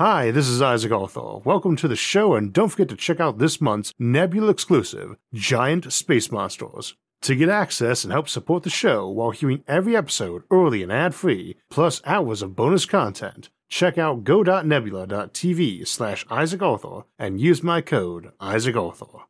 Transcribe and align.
Hi, 0.00 0.30
this 0.30 0.48
is 0.48 0.62
Isaac 0.62 0.92
Arthur. 0.92 1.40
Welcome 1.44 1.76
to 1.76 1.86
the 1.86 1.94
show, 1.94 2.32
and 2.34 2.54
don't 2.54 2.70
forget 2.70 2.88
to 2.88 2.96
check 2.96 3.20
out 3.20 3.36
this 3.36 3.60
month's 3.60 3.92
Nebula 3.98 4.48
exclusive, 4.48 5.14
Giant 5.34 5.92
Space 5.92 6.32
Monsters. 6.32 6.94
To 7.20 7.36
get 7.36 7.50
access 7.50 8.02
and 8.02 8.10
help 8.10 8.26
support 8.26 8.62
the 8.62 8.70
show 8.70 9.06
while 9.10 9.30
hearing 9.30 9.62
every 9.68 9.94
episode 9.94 10.44
early 10.50 10.82
and 10.82 10.90
ad 10.90 11.14
free, 11.14 11.56
plus 11.68 12.00
hours 12.06 12.40
of 12.40 12.56
bonus 12.56 12.86
content, 12.86 13.50
check 13.68 13.98
out 13.98 14.24
go.nebula.tv 14.24 15.86
slash 15.86 16.24
Isaac 16.30 16.62
Arthur 16.62 17.02
and 17.18 17.38
use 17.38 17.62
my 17.62 17.82
code 17.82 18.32
Isaac 18.40 18.76
Arthur. 18.76 19.26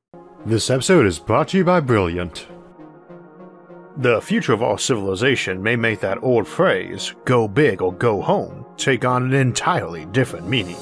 This 0.47 0.71
episode 0.71 1.05
is 1.05 1.19
brought 1.19 1.49
to 1.49 1.59
you 1.59 1.65
by 1.65 1.81
Brilliant. 1.81 2.47
The 4.01 4.23
future 4.23 4.55
of 4.55 4.63
our 4.63 4.79
civilization 4.79 5.63
may 5.63 5.77
make 5.77 6.01
that 6.01 6.23
old 6.23 6.49
phrase, 6.49 7.15
go 7.27 7.47
big 7.47 7.83
or 7.83 7.93
go 7.93 8.23
home, 8.23 8.65
take 8.79 9.05
on 9.05 9.25
an 9.25 9.35
entirely 9.35 10.07
different 10.07 10.49
meaning. 10.49 10.79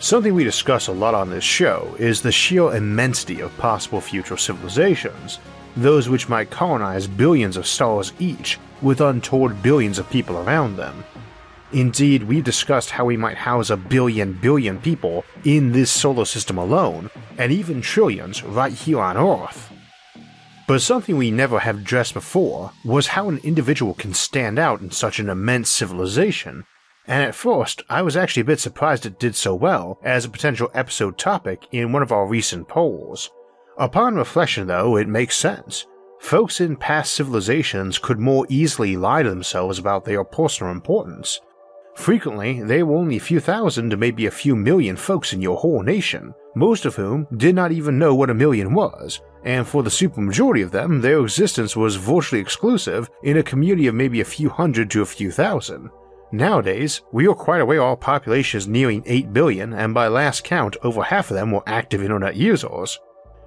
Something 0.00 0.34
we 0.34 0.42
discuss 0.42 0.88
a 0.88 0.92
lot 0.92 1.14
on 1.14 1.30
this 1.30 1.44
show 1.44 1.94
is 2.00 2.20
the 2.20 2.32
sheer 2.32 2.74
immensity 2.74 3.38
of 3.38 3.56
possible 3.58 4.00
future 4.00 4.36
civilizations, 4.36 5.38
those 5.76 6.08
which 6.08 6.28
might 6.28 6.50
colonize 6.50 7.06
billions 7.06 7.56
of 7.56 7.68
stars 7.68 8.12
each 8.18 8.58
with 8.82 9.00
untold 9.00 9.62
billions 9.62 10.00
of 10.00 10.10
people 10.10 10.36
around 10.38 10.76
them. 10.76 11.04
Indeed, 11.72 12.22
we 12.22 12.40
discussed 12.40 12.90
how 12.90 13.04
we 13.04 13.18
might 13.18 13.36
house 13.36 13.68
a 13.68 13.76
billion 13.76 14.32
billion 14.32 14.78
people 14.80 15.24
in 15.44 15.72
this 15.72 15.90
solar 15.90 16.24
system 16.24 16.56
alone, 16.56 17.10
and 17.36 17.52
even 17.52 17.82
trillions 17.82 18.42
right 18.42 18.72
here 18.72 19.00
on 19.00 19.18
Earth. 19.18 19.70
But 20.66 20.80
something 20.80 21.16
we 21.16 21.30
never 21.30 21.58
have 21.58 21.78
addressed 21.78 22.14
before 22.14 22.72
was 22.84 23.08
how 23.08 23.28
an 23.28 23.38
individual 23.38 23.94
can 23.94 24.14
stand 24.14 24.58
out 24.58 24.80
in 24.80 24.90
such 24.90 25.18
an 25.18 25.28
immense 25.28 25.68
civilization, 25.68 26.64
and 27.06 27.22
at 27.22 27.34
first 27.34 27.82
I 27.88 28.00
was 28.02 28.16
actually 28.16 28.42
a 28.42 28.46
bit 28.46 28.60
surprised 28.60 29.04
it 29.04 29.18
did 29.18 29.34
so 29.34 29.54
well 29.54 29.98
as 30.02 30.24
a 30.24 30.30
potential 30.30 30.70
episode 30.74 31.18
topic 31.18 31.66
in 31.70 31.92
one 31.92 32.02
of 32.02 32.12
our 32.12 32.26
recent 32.26 32.68
polls. 32.68 33.30
Upon 33.78 34.16
reflection, 34.16 34.66
though, 34.66 34.96
it 34.96 35.08
makes 35.08 35.36
sense. 35.36 35.86
Folks 36.20 36.60
in 36.60 36.76
past 36.76 37.12
civilizations 37.12 37.98
could 37.98 38.18
more 38.18 38.46
easily 38.48 38.96
lie 38.96 39.22
to 39.22 39.30
themselves 39.30 39.78
about 39.78 40.04
their 40.04 40.24
personal 40.24 40.72
importance. 40.72 41.40
Frequently, 41.98 42.62
there 42.62 42.86
were 42.86 42.96
only 42.96 43.16
a 43.16 43.20
few 43.20 43.40
thousand 43.40 43.90
to 43.90 43.96
maybe 43.96 44.26
a 44.26 44.30
few 44.30 44.54
million 44.54 44.96
folks 44.96 45.32
in 45.32 45.42
your 45.42 45.56
whole 45.56 45.82
nation, 45.82 46.32
most 46.54 46.86
of 46.86 46.94
whom 46.94 47.26
did 47.36 47.56
not 47.56 47.72
even 47.72 47.98
know 47.98 48.14
what 48.14 48.30
a 48.30 48.34
million 48.34 48.72
was, 48.72 49.20
and 49.42 49.66
for 49.66 49.82
the 49.82 49.90
supermajority 49.90 50.62
of 50.62 50.70
them, 50.70 51.00
their 51.00 51.18
existence 51.20 51.74
was 51.74 51.96
virtually 51.96 52.40
exclusive 52.40 53.10
in 53.24 53.38
a 53.38 53.42
community 53.42 53.88
of 53.88 53.96
maybe 53.96 54.20
a 54.20 54.24
few 54.24 54.48
hundred 54.48 54.88
to 54.92 55.02
a 55.02 55.06
few 55.06 55.32
thousand. 55.32 55.90
Nowadays, 56.30 57.02
we 57.10 57.26
are 57.26 57.34
quite 57.34 57.60
aware 57.60 57.82
our 57.82 57.96
population 57.96 58.58
is 58.58 58.68
nearing 58.68 59.02
8 59.04 59.32
billion, 59.32 59.72
and 59.72 59.92
by 59.92 60.06
last 60.06 60.44
count, 60.44 60.76
over 60.84 61.02
half 61.02 61.32
of 61.32 61.36
them 61.36 61.50
were 61.50 61.64
active 61.66 62.00
internet 62.00 62.36
users. 62.36 63.00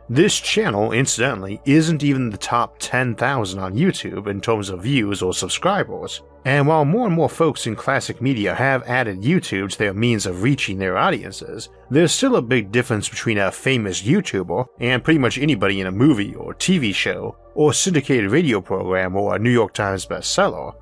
This 0.10 0.38
channel, 0.38 0.92
incidentally, 0.92 1.62
isn't 1.64 2.04
even 2.04 2.30
the 2.30 2.38
top 2.38 2.76
10,000 2.80 3.60
on 3.60 3.76
YouTube 3.76 4.28
in 4.28 4.42
terms 4.42 4.70
of 4.70 4.84
views 4.84 5.22
or 5.22 5.34
subscribers. 5.34 6.22
And 6.44 6.68
while 6.68 6.86
more 6.86 7.06
and 7.06 7.16
more 7.16 7.30
folks 7.30 7.68
in 7.68 7.76
classic 7.76 8.22
media 8.22 8.56
have 8.56 8.84
added 8.84 9.22
YouTube 9.22 9.70
to 9.72 9.78
their 9.78 9.94
means 9.94 10.26
of 10.26 10.42
reaching 10.42 10.80
their 10.80 10.98
audiences, 10.98 11.70
there's 11.90 12.12
still 12.12 12.36
a 12.36 12.42
big 12.42 12.72
difference 12.72 13.08
between 13.08 13.38
a 13.38 13.52
famous 13.52 14.02
YouTuber 14.02 14.66
and 14.80 15.04
pretty 15.04 15.20
much 15.20 15.38
anybody 15.38 15.82
in 15.82 15.88
a 15.88 15.92
movie 15.92 16.34
or 16.34 16.56
TV 16.56 16.96
show, 16.96 17.38
or 17.54 17.74
syndicated 17.74 18.32
radio 18.32 18.60
program 18.60 19.16
or 19.16 19.36
a 19.36 19.40
New 19.40 19.52
York 19.52 19.74
Times 19.74 20.06
bestseller. 20.06 20.74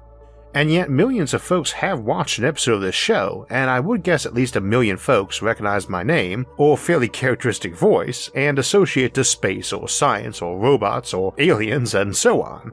And 0.53 0.71
yet, 0.71 0.89
millions 0.89 1.35
of 1.35 1.43
folks 1.43 1.71
have 1.73 1.99
watched 1.99 2.39
an 2.39 2.45
episode 2.45 2.75
of 2.75 2.81
this 2.81 2.95
show, 2.95 3.45
and 3.51 3.69
I 3.69 3.79
would 3.79 4.01
guess 4.01 4.25
at 4.25 4.33
least 4.33 4.55
a 4.55 4.61
million 4.61 4.97
folks 4.97 5.43
recognize 5.43 5.87
my 5.87 6.01
name, 6.01 6.47
or 6.57 6.75
fairly 6.75 7.07
characteristic 7.07 7.75
voice, 7.75 8.31
and 8.33 8.57
associate 8.57 9.13
to 9.13 9.23
space 9.23 9.71
or 9.71 9.87
science 9.87 10.41
or 10.41 10.57
robots 10.57 11.13
or 11.13 11.35
aliens 11.37 11.93
and 11.93 12.15
so 12.15 12.41
on. 12.41 12.71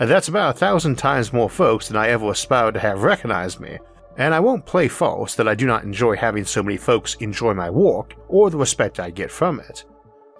Uh, 0.00 0.06
that's 0.06 0.28
about 0.28 0.56
a 0.56 0.58
thousand 0.58 0.96
times 0.96 1.30
more 1.30 1.50
folks 1.50 1.88
than 1.88 1.96
I 1.98 2.08
ever 2.08 2.30
aspired 2.30 2.72
to 2.72 2.80
have 2.80 3.02
recognized 3.02 3.60
me, 3.60 3.78
and 4.16 4.32
I 4.32 4.40
won't 4.40 4.64
play 4.64 4.88
false 4.88 5.34
that 5.34 5.46
I 5.46 5.54
do 5.54 5.66
not 5.66 5.84
enjoy 5.84 6.16
having 6.16 6.46
so 6.46 6.62
many 6.62 6.78
folks 6.78 7.16
enjoy 7.16 7.52
my 7.52 7.68
work 7.68 8.14
or 8.26 8.48
the 8.48 8.56
respect 8.56 8.98
I 8.98 9.10
get 9.10 9.30
from 9.30 9.60
it. 9.60 9.84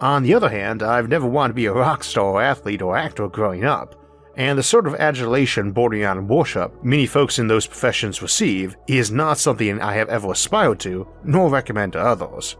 On 0.01 0.23
the 0.23 0.33
other 0.33 0.49
hand, 0.49 0.83
I've 0.83 1.11
never 1.11 1.27
wanted 1.27 1.49
to 1.49 1.57
be 1.57 1.67
a 1.67 1.75
rock 1.75 2.05
star, 2.05 2.41
athlete, 2.41 2.81
or 2.81 2.97
actor 2.97 3.29
growing 3.29 3.67
up, 3.67 3.97
and 4.35 4.59
the 4.59 4.63
sort 4.63 4.87
of 4.87 4.95
adulation 4.95 5.73
bordering 5.73 6.07
on 6.07 6.27
worship 6.27 6.73
many 6.83 7.05
folks 7.05 7.39
in 7.39 7.47
those 7.47 7.67
professions 7.67 8.23
receive 8.23 8.79
is 8.87 9.11
not 9.11 9.37
something 9.37 9.79
I 9.79 9.93
have 9.93 10.09
ever 10.09 10.33
aspired 10.33 10.81
to, 10.81 11.07
nor 11.23 11.51
recommend 11.51 11.93
to 11.93 12.01
others. 12.01 12.57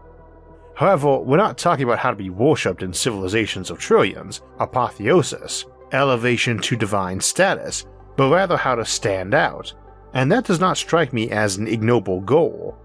However, 0.75 1.17
we're 1.17 1.37
not 1.37 1.57
talking 1.57 1.85
about 1.85 1.97
how 1.97 2.11
to 2.11 2.15
be 2.15 2.29
worshipped 2.29 2.83
in 2.83 2.93
civilizations 2.93 3.71
of 3.71 3.79
trillions, 3.79 4.41
apotheosis, 4.59 5.65
elevation 5.93 6.59
to 6.59 6.75
divine 6.75 7.19
status, 7.19 7.85
but 8.17 8.31
rather 8.31 8.57
how 8.57 8.75
to 8.75 8.85
stand 8.85 9.33
out, 9.33 9.73
and 10.13 10.31
that 10.31 10.45
does 10.45 10.59
not 10.59 10.77
strike 10.77 11.13
me 11.13 11.29
as 11.31 11.57
an 11.57 11.67
ignoble 11.67 12.21
goal. 12.21 12.77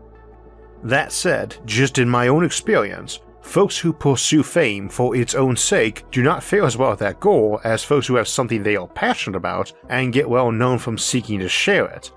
That 0.83 1.12
said, 1.12 1.56
just 1.65 1.99
in 1.99 2.09
my 2.09 2.28
own 2.28 2.45
experience, 2.45 3.21
folks 3.43 3.78
who 3.78 3.93
pursue 3.93 4.43
fame 4.43 4.89
for 4.89 5.16
its 5.16 5.34
own 5.34 5.56
sake 5.56 6.05
do 6.11 6.22
not 6.22 6.43
fare 6.43 6.65
as 6.65 6.77
well 6.77 6.93
at 6.93 6.99
that 6.99 7.21
goal 7.21 7.61
as 7.65 7.84
folks 7.84 8.06
who 8.06 8.16
have 8.16 8.28
something 8.28 8.62
they 8.62 8.77
are 8.77 8.89
passionate 8.89 9.37
about 9.37 9.72
and 9.89 10.12
get 10.12 10.28
well 10.28 10.53
known 10.53 10.78
from 10.78 10.99
seeking 10.99 11.39
to 11.41 11.49
share 11.49 11.87
it. 11.87 12.12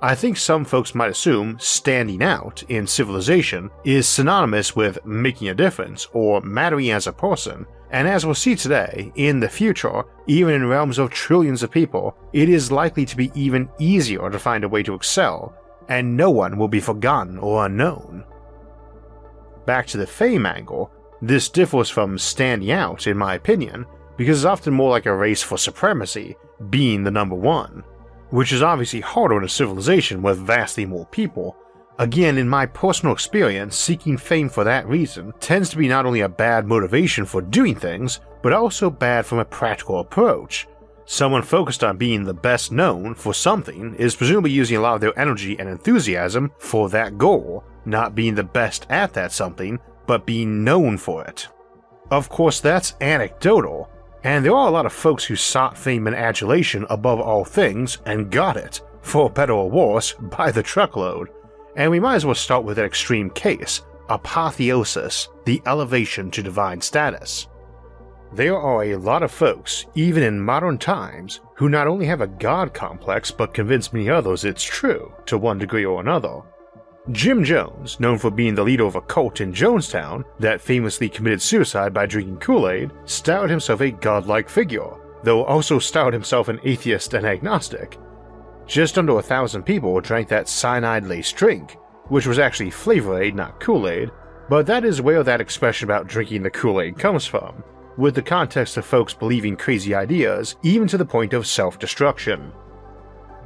I 0.00 0.14
think 0.14 0.36
some 0.36 0.64
folks 0.64 0.94
might 0.94 1.10
assume 1.10 1.58
standing 1.58 2.22
out 2.22 2.62
in 2.68 2.86
civilization 2.86 3.68
is 3.84 4.06
synonymous 4.06 4.76
with 4.76 5.04
making 5.04 5.48
a 5.48 5.54
difference 5.54 6.06
or 6.12 6.40
mattering 6.42 6.90
as 6.90 7.08
a 7.08 7.12
person, 7.12 7.66
and 7.90 8.06
as 8.06 8.24
we'll 8.24 8.34
see 8.34 8.54
today, 8.54 9.12
in 9.14 9.40
the 9.40 9.48
future, 9.48 10.02
even 10.26 10.54
in 10.54 10.68
realms 10.68 10.98
of 10.98 11.10
trillions 11.10 11.62
of 11.62 11.70
people, 11.70 12.16
it 12.32 12.48
is 12.48 12.70
likely 12.70 13.06
to 13.06 13.16
be 13.16 13.32
even 13.34 13.68
easier 13.78 14.28
to 14.30 14.38
find 14.38 14.64
a 14.64 14.68
way 14.68 14.82
to 14.82 14.94
excel, 14.94 15.54
and 15.88 16.16
no 16.16 16.30
one 16.30 16.58
will 16.58 16.68
be 16.68 16.80
forgotten 16.80 17.38
or 17.38 17.64
unknown. 17.64 18.24
Back 19.64 19.86
to 19.88 19.96
the 19.96 20.06
fame 20.06 20.44
angle, 20.44 20.90
this 21.22 21.48
differs 21.48 21.88
from 21.88 22.18
standing 22.18 22.70
out, 22.70 23.06
in 23.06 23.16
my 23.16 23.34
opinion, 23.34 23.86
because 24.16 24.40
it's 24.40 24.46
often 24.46 24.74
more 24.74 24.90
like 24.90 25.06
a 25.06 25.14
race 25.14 25.42
for 25.42 25.56
supremacy, 25.56 26.36
being 26.70 27.04
the 27.04 27.10
number 27.10 27.34
one, 27.34 27.82
which 28.30 28.52
is 28.52 28.62
obviously 28.62 29.00
harder 29.00 29.38
in 29.38 29.44
a 29.44 29.48
civilization 29.48 30.22
with 30.22 30.38
vastly 30.38 30.84
more 30.84 31.06
people. 31.06 31.56
Again, 32.00 32.38
in 32.38 32.48
my 32.48 32.64
personal 32.64 33.12
experience, 33.12 33.76
seeking 33.76 34.16
fame 34.16 34.48
for 34.48 34.62
that 34.62 34.86
reason 34.86 35.32
tends 35.40 35.68
to 35.70 35.76
be 35.76 35.88
not 35.88 36.06
only 36.06 36.20
a 36.20 36.28
bad 36.28 36.64
motivation 36.64 37.24
for 37.24 37.42
doing 37.42 37.74
things, 37.74 38.20
but 38.40 38.52
also 38.52 38.88
bad 38.88 39.26
from 39.26 39.40
a 39.40 39.44
practical 39.44 39.98
approach. 39.98 40.68
Someone 41.06 41.42
focused 41.42 41.82
on 41.82 41.96
being 41.96 42.22
the 42.22 42.34
best 42.34 42.70
known 42.70 43.14
for 43.14 43.34
something 43.34 43.96
is 43.96 44.14
presumably 44.14 44.52
using 44.52 44.76
a 44.76 44.80
lot 44.80 44.94
of 44.94 45.00
their 45.00 45.18
energy 45.18 45.58
and 45.58 45.68
enthusiasm 45.68 46.52
for 46.58 46.88
that 46.90 47.18
goal, 47.18 47.64
not 47.84 48.14
being 48.14 48.36
the 48.36 48.44
best 48.44 48.86
at 48.90 49.12
that 49.14 49.32
something, 49.32 49.80
but 50.06 50.24
being 50.24 50.62
known 50.62 50.98
for 50.98 51.24
it. 51.24 51.48
Of 52.12 52.28
course, 52.28 52.60
that's 52.60 52.94
anecdotal, 53.00 53.90
and 54.22 54.44
there 54.44 54.54
are 54.54 54.68
a 54.68 54.70
lot 54.70 54.86
of 54.86 54.92
folks 54.92 55.24
who 55.24 55.34
sought 55.34 55.76
fame 55.76 56.06
and 56.06 56.14
adulation 56.14 56.86
above 56.90 57.20
all 57.20 57.44
things 57.44 57.98
and 58.06 58.30
got 58.30 58.56
it, 58.56 58.82
for 59.02 59.28
better 59.28 59.54
or 59.54 59.68
worse, 59.68 60.12
by 60.12 60.52
the 60.52 60.62
truckload. 60.62 61.30
And 61.76 61.90
we 61.90 62.00
might 62.00 62.16
as 62.16 62.26
well 62.26 62.34
start 62.34 62.64
with 62.64 62.78
an 62.78 62.84
extreme 62.84 63.30
case 63.30 63.82
apotheosis, 64.08 65.28
the 65.44 65.60
elevation 65.66 66.30
to 66.30 66.42
divine 66.42 66.80
status. 66.80 67.46
There 68.32 68.58
are 68.58 68.84
a 68.84 68.96
lot 68.96 69.22
of 69.22 69.30
folks, 69.30 69.86
even 69.94 70.22
in 70.22 70.40
modern 70.40 70.78
times, 70.78 71.40
who 71.54 71.68
not 71.68 71.86
only 71.86 72.06
have 72.06 72.20
a 72.20 72.26
god 72.26 72.72
complex 72.72 73.30
but 73.30 73.54
convince 73.54 73.92
many 73.92 74.08
others 74.08 74.44
it's 74.44 74.64
true, 74.64 75.12
to 75.26 75.36
one 75.36 75.58
degree 75.58 75.84
or 75.84 76.00
another, 76.00 76.42
Jim 77.12 77.42
Jones, 77.42 77.98
known 78.00 78.18
for 78.18 78.30
being 78.30 78.54
the 78.54 78.62
leader 78.62 78.84
of 78.84 78.96
a 78.96 79.00
cult 79.00 79.40
in 79.40 79.54
Jonestown 79.54 80.24
that 80.40 80.60
famously 80.60 81.08
committed 81.08 81.40
suicide 81.40 81.94
by 81.94 82.04
drinking 82.04 82.36
Kool 82.36 82.68
Aid, 82.68 82.90
styled 83.06 83.48
himself 83.48 83.80
a 83.80 83.90
godlike 83.90 84.48
figure, 84.50 84.90
though 85.22 85.42
also 85.44 85.78
styled 85.78 86.12
himself 86.12 86.48
an 86.48 86.60
atheist 86.64 87.14
and 87.14 87.24
agnostic. 87.24 87.96
Just 88.68 88.98
under 88.98 89.18
a 89.18 89.22
thousand 89.22 89.62
people 89.62 89.98
drank 90.02 90.28
that 90.28 90.46
cyanide 90.46 91.06
laced 91.06 91.36
drink, 91.36 91.78
which 92.08 92.26
was 92.26 92.38
actually 92.38 92.70
Flavor 92.70 93.20
Aid, 93.20 93.34
not 93.34 93.58
Kool 93.60 93.88
Aid, 93.88 94.10
but 94.50 94.66
that 94.66 94.84
is 94.84 95.00
where 95.00 95.22
that 95.22 95.40
expression 95.40 95.86
about 95.86 96.06
drinking 96.06 96.42
the 96.42 96.50
Kool 96.50 96.82
Aid 96.82 96.98
comes 96.98 97.24
from, 97.24 97.64
with 97.96 98.14
the 98.14 98.20
context 98.20 98.76
of 98.76 98.84
folks 98.84 99.14
believing 99.14 99.56
crazy 99.56 99.94
ideas, 99.94 100.56
even 100.62 100.86
to 100.88 100.98
the 100.98 101.04
point 101.06 101.32
of 101.32 101.46
self 101.46 101.78
destruction. 101.78 102.52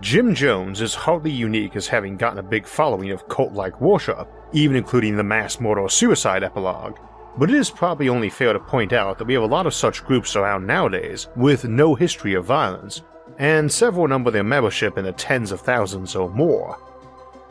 Jim 0.01 0.35
Jones 0.35 0.81
is 0.81 0.93
hardly 0.93 1.31
unique 1.31 1.77
as 1.77 1.87
having 1.87 2.17
gotten 2.17 2.41
a 2.41 2.43
big 2.43 2.67
following 2.67 3.13
of 3.13 3.29
cult 3.29 3.53
like 3.53 3.81
worship, 3.81 4.29
even 4.53 4.75
including 4.75 5.17
the 5.17 5.23
mass 5.23 5.61
murder 5.61 5.89
suicide 5.89 6.43
epilogue, 6.43 6.99
but 7.39 7.49
it 7.49 7.55
is 7.55 7.71
probably 7.71 8.09
only 8.09 8.29
fair 8.29 8.53
to 8.53 8.59
point 8.59 8.93
out 8.93 9.19
that 9.19 9.27
we 9.27 9.35
have 9.35 9.45
a 9.45 9.47
lot 9.47 9.67
of 9.67 9.75
such 9.75 10.05
groups 10.05 10.35
around 10.35 10.67
nowadays 10.67 11.29
with 11.37 11.65
no 11.65 11.95
history 11.95 12.35
of 12.35 12.45
violence, 12.45 13.03
and 13.39 13.71
several 13.71 14.09
number 14.09 14.31
their 14.31 14.45
membership 14.45 14.99
in 14.99 15.05
the 15.05 15.13
tens 15.13 15.53
of 15.53 15.61
thousands 15.61 16.15
or 16.15 16.31
more. 16.31 16.79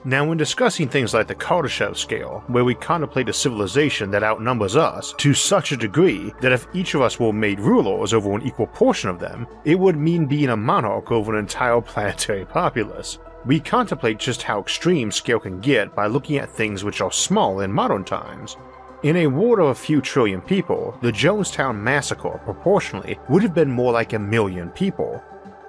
Now, 0.04 0.25
when 0.25 0.38
discussing 0.39 0.89
things 0.89 1.13
like 1.13 1.28
the 1.28 1.36
Kardashev 1.36 1.95
scale, 1.95 2.44
where 2.48 2.66
we 2.66 2.74
contemplate 2.74 3.30
a 3.30 3.33
civilization 3.33 4.10
that 4.10 4.24
outnumbers 4.24 4.75
us 4.75 5.13
to 5.19 5.36
such 5.36 5.72
a 5.72 5.78
degree 5.78 6.33
that 6.42 6.51
if 6.51 6.66
each 6.74 6.95
of 6.95 7.01
us 7.01 7.19
were 7.19 7.31
made 7.31 7.60
rulers 7.60 8.12
over 8.12 8.33
an 8.33 8.42
equal 8.42 8.66
portion 8.66 9.12
of 9.12 9.19
them, 9.19 9.45
it 9.63 9.78
would 9.78 9.98
mean 9.98 10.25
being 10.25 10.50
a 10.50 10.57
monarch 10.57 11.12
over 11.12 11.33
an 11.33 11.39
entire 11.39 11.81
planetary 11.81 12.45
populace, 12.45 13.19
we 13.45 13.60
contemplate 13.60 14.18
just 14.18 14.42
how 14.42 14.60
extreme 14.60 15.12
scale 15.12 15.39
can 15.39 15.60
get 15.60 15.95
by 15.95 16.07
looking 16.07 16.38
at 16.38 16.50
things 16.50 16.83
which 16.83 17.01
are 17.01 17.12
small 17.12 17.60
in 17.60 17.72
modern 17.72 18.04
times. 18.04 18.57
In 19.04 19.18
a 19.18 19.28
world 19.28 19.60
of 19.60 19.68
a 19.68 19.75
few 19.75 20.00
trillion 20.01 20.42
people, 20.42 20.98
the 21.01 21.12
Jonestown 21.12 21.75
massacre 21.80 22.39
proportionally 22.44 23.19
would 23.30 23.42
have 23.42 23.54
been 23.54 23.72
more 23.72 23.92
like 23.92 24.13
a 24.13 24.19
million 24.19 24.69
people, 24.69 25.24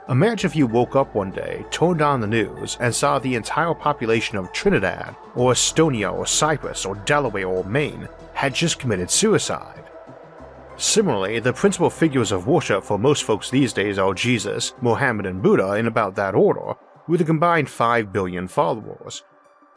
Imagine 0.08 0.50
if 0.50 0.56
you 0.56 0.66
woke 0.66 0.96
up 0.96 1.14
one 1.14 1.30
day, 1.30 1.64
turned 1.70 2.02
on 2.02 2.20
the 2.20 2.26
news, 2.26 2.76
and 2.80 2.92
saw 2.92 3.20
the 3.20 3.36
entire 3.36 3.72
population 3.72 4.36
of 4.36 4.52
Trinidad, 4.52 5.14
or 5.36 5.52
Estonia, 5.52 6.12
or 6.12 6.26
Cyprus, 6.26 6.84
or 6.84 6.96
Delaware, 6.96 7.46
or 7.46 7.62
Maine 7.64 8.08
had 8.34 8.52
just 8.52 8.80
committed 8.80 9.10
suicide. 9.12 9.84
Similarly, 10.76 11.38
the 11.38 11.52
principal 11.52 11.88
figures 11.88 12.32
of 12.32 12.48
worship 12.48 12.82
for 12.82 12.98
most 12.98 13.22
folks 13.22 13.48
these 13.48 13.72
days 13.72 13.96
are 13.96 14.12
Jesus, 14.12 14.72
Mohammed, 14.80 15.26
and 15.26 15.40
Buddha 15.40 15.74
in 15.74 15.86
about 15.86 16.16
that 16.16 16.34
order, 16.34 16.74
with 17.06 17.20
a 17.20 17.24
combined 17.24 17.70
5 17.70 18.12
billion 18.12 18.48
followers. 18.48 19.22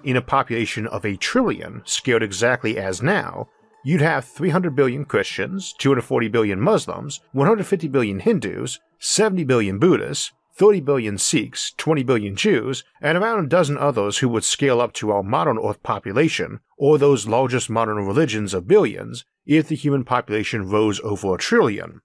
In 0.04 0.18
a 0.18 0.22
population 0.22 0.88
of 0.88 1.06
a 1.06 1.18
trillion, 1.18 1.84
scaled 1.86 2.24
exactly 2.24 2.80
as 2.80 3.04
now, 3.04 3.48
you'd 3.86 4.02
have 4.02 4.26
300 4.26 4.76
billion 4.76 5.06
Christians, 5.06 5.74
240 5.78 6.28
billion 6.28 6.60
Muslims, 6.60 7.22
150 7.34 7.88
billion 7.88 8.20
Hindus, 8.20 8.80
70 9.00 9.44
billion 9.44 9.78
Buddhists, 9.78 10.34
30 10.56 10.82
billion 10.82 11.18
Sikhs, 11.20 11.72
20 11.78 12.04
billion 12.04 12.36
Jews, 12.36 12.84
and 13.00 13.18
around 13.18 13.46
a 13.46 13.48
dozen 13.48 13.78
others 13.78 14.18
who 14.18 14.30
would 14.30 14.44
scale 14.44 14.82
up 14.82 14.94
to 14.94 15.12
our 15.12 15.22
modern 15.22 15.60
Earth 15.60 15.84
population, 15.84 16.62
or 16.78 16.98
those 16.98 17.28
largest 17.28 17.70
modern 17.70 17.98
religions 17.98 18.54
of 18.56 18.68
billions, 18.68 19.24
if 19.46 19.68
the 19.68 19.76
human 19.76 20.04
population 20.04 20.68
rose 20.68 21.00
over 21.02 21.36
a 21.36 21.38
trillion. 21.38 22.02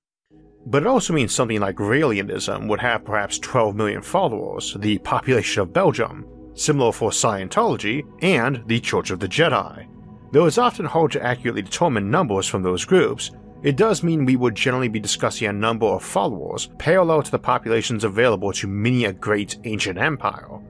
But 0.67 0.82
it 0.82 0.87
also 0.88 1.15
means 1.15 1.35
something 1.35 1.61
like 1.61 1.77
Raelianism 1.77 2.69
would 2.69 2.81
have 2.81 3.06
perhaps 3.06 3.38
12 3.38 3.75
million 3.75 4.03
followers, 4.03 4.77
the 4.79 4.99
population 4.99 5.62
of 5.62 5.73
Belgium, 5.73 6.27
similar 6.55 6.93
for 6.93 7.11
Scientology, 7.11 8.03
and 8.21 8.62
the 8.67 8.81
Church 8.81 9.11
of 9.11 9.21
the 9.21 9.29
Jedi. 9.29 9.87
Though 10.32 10.47
it's 10.47 10.59
often 10.59 10.87
hard 10.87 11.11
to 11.12 11.23
accurately 11.23 11.62
determine 11.62 12.11
numbers 12.11 12.47
from 12.47 12.62
those 12.62 12.85
groups, 12.85 13.32
it 13.62 13.77
does 13.77 14.03
mean 14.03 14.25
we 14.25 14.37
would 14.37 14.55
generally 14.55 14.88
be 14.88 15.00
discussing 15.00 15.49
a 15.49 15.53
number 15.53 15.87
of 15.87 16.03
followers 16.03 16.71
parallel 16.79 17.23
to 17.23 17.31
the 17.31 17.38
populations 17.38 18.05
available 18.05 18.53
to 18.53 18.67
many 18.67 19.05
a 19.05 19.12
great 19.12 19.59
ancient 19.65 19.99
empire. 19.99 20.61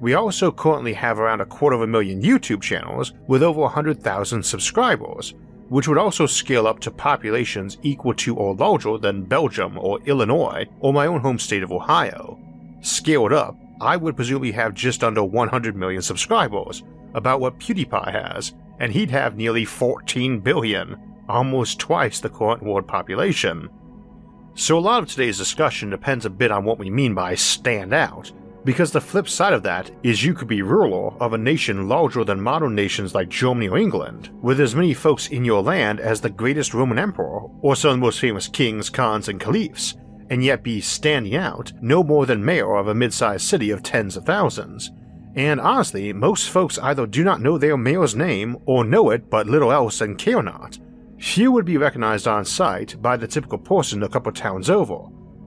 We 0.00 0.14
also 0.14 0.52
currently 0.52 0.92
have 0.94 1.18
around 1.18 1.40
a 1.40 1.46
quarter 1.46 1.76
of 1.76 1.82
a 1.82 1.86
million 1.86 2.20
YouTube 2.20 2.60
channels 2.60 3.12
with 3.26 3.42
over 3.42 3.60
100,000 3.60 4.42
subscribers, 4.42 5.34
which 5.68 5.88
would 5.88 5.98
also 5.98 6.26
scale 6.26 6.66
up 6.66 6.80
to 6.80 6.90
populations 6.90 7.78
equal 7.82 8.12
to 8.14 8.36
or 8.36 8.54
larger 8.54 8.98
than 8.98 9.24
Belgium 9.24 9.78
or 9.78 10.00
Illinois 10.04 10.66
or 10.80 10.92
my 10.92 11.06
own 11.06 11.20
home 11.20 11.38
state 11.38 11.62
of 11.62 11.72
Ohio. 11.72 12.38
Scaled 12.82 13.32
up, 13.32 13.56
I 13.80 13.96
would 13.96 14.16
presumably 14.16 14.52
have 14.52 14.74
just 14.74 15.02
under 15.02 15.24
100 15.24 15.76
million 15.76 16.02
subscribers, 16.02 16.82
about 17.14 17.40
what 17.40 17.58
PewDiePie 17.58 18.12
has, 18.12 18.52
and 18.78 18.92
he'd 18.92 19.10
have 19.10 19.36
nearly 19.36 19.64
14 19.64 20.40
billion, 20.40 20.96
almost 21.28 21.78
twice 21.78 22.20
the 22.20 22.28
current 22.28 22.62
world 22.62 22.86
population. 22.86 23.68
So 24.54 24.78
a 24.78 24.80
lot 24.80 25.02
of 25.02 25.08
today's 25.08 25.38
discussion 25.38 25.90
depends 25.90 26.24
a 26.24 26.30
bit 26.30 26.50
on 26.50 26.64
what 26.64 26.78
we 26.78 26.88
mean 26.90 27.14
by 27.14 27.34
stand 27.34 27.92
out, 27.92 28.32
because 28.64 28.90
the 28.90 29.00
flip 29.00 29.28
side 29.28 29.52
of 29.52 29.62
that 29.62 29.90
is 30.02 30.24
you 30.24 30.34
could 30.34 30.48
be 30.48 30.62
ruler 30.62 31.12
of 31.20 31.32
a 31.32 31.38
nation 31.38 31.88
larger 31.88 32.24
than 32.24 32.40
modern 32.40 32.74
nations 32.74 33.14
like 33.14 33.28
Germany 33.28 33.68
or 33.68 33.78
England, 33.78 34.30
with 34.42 34.60
as 34.60 34.74
many 34.74 34.92
folks 34.92 35.28
in 35.28 35.44
your 35.44 35.62
land 35.62 36.00
as 36.00 36.20
the 36.20 36.30
greatest 36.30 36.74
Roman 36.74 36.98
emperor 36.98 37.42
or 37.60 37.76
some 37.76 37.90
of 37.90 37.96
the 37.96 38.00
most 38.00 38.18
famous 38.18 38.48
kings, 38.48 38.90
khans, 38.90 39.28
and 39.28 39.40
caliphs, 39.40 39.94
and 40.30 40.42
yet 40.42 40.64
be 40.64 40.80
standing 40.80 41.36
out 41.36 41.72
no 41.80 42.02
more 42.02 42.26
than 42.26 42.44
mayor 42.44 42.76
of 42.76 42.88
a 42.88 42.94
mid-sized 42.94 43.44
city 43.44 43.70
of 43.70 43.82
tens 43.82 44.16
of 44.16 44.24
thousands, 44.24 44.90
and 45.36 45.60
honestly, 45.60 46.12
most 46.12 46.48
folks 46.48 46.78
either 46.78 47.06
do 47.06 47.22
not 47.22 47.42
know 47.42 47.58
their 47.58 47.76
mayor's 47.76 48.16
name 48.16 48.56
or 48.64 48.84
know 48.84 49.10
it 49.10 49.28
but 49.30 49.46
little 49.46 49.70
else 49.70 50.00
and 50.00 50.18
care 50.18 50.42
not. 50.42 50.78
Few 51.18 51.52
would 51.52 51.64
be 51.64 51.76
recognized 51.76 52.26
on 52.26 52.44
sight 52.44 53.00
by 53.00 53.16
the 53.16 53.26
typical 53.26 53.58
person 53.58 54.02
a 54.02 54.08
couple 54.08 54.32
towns 54.32 54.70
over. 54.70 54.98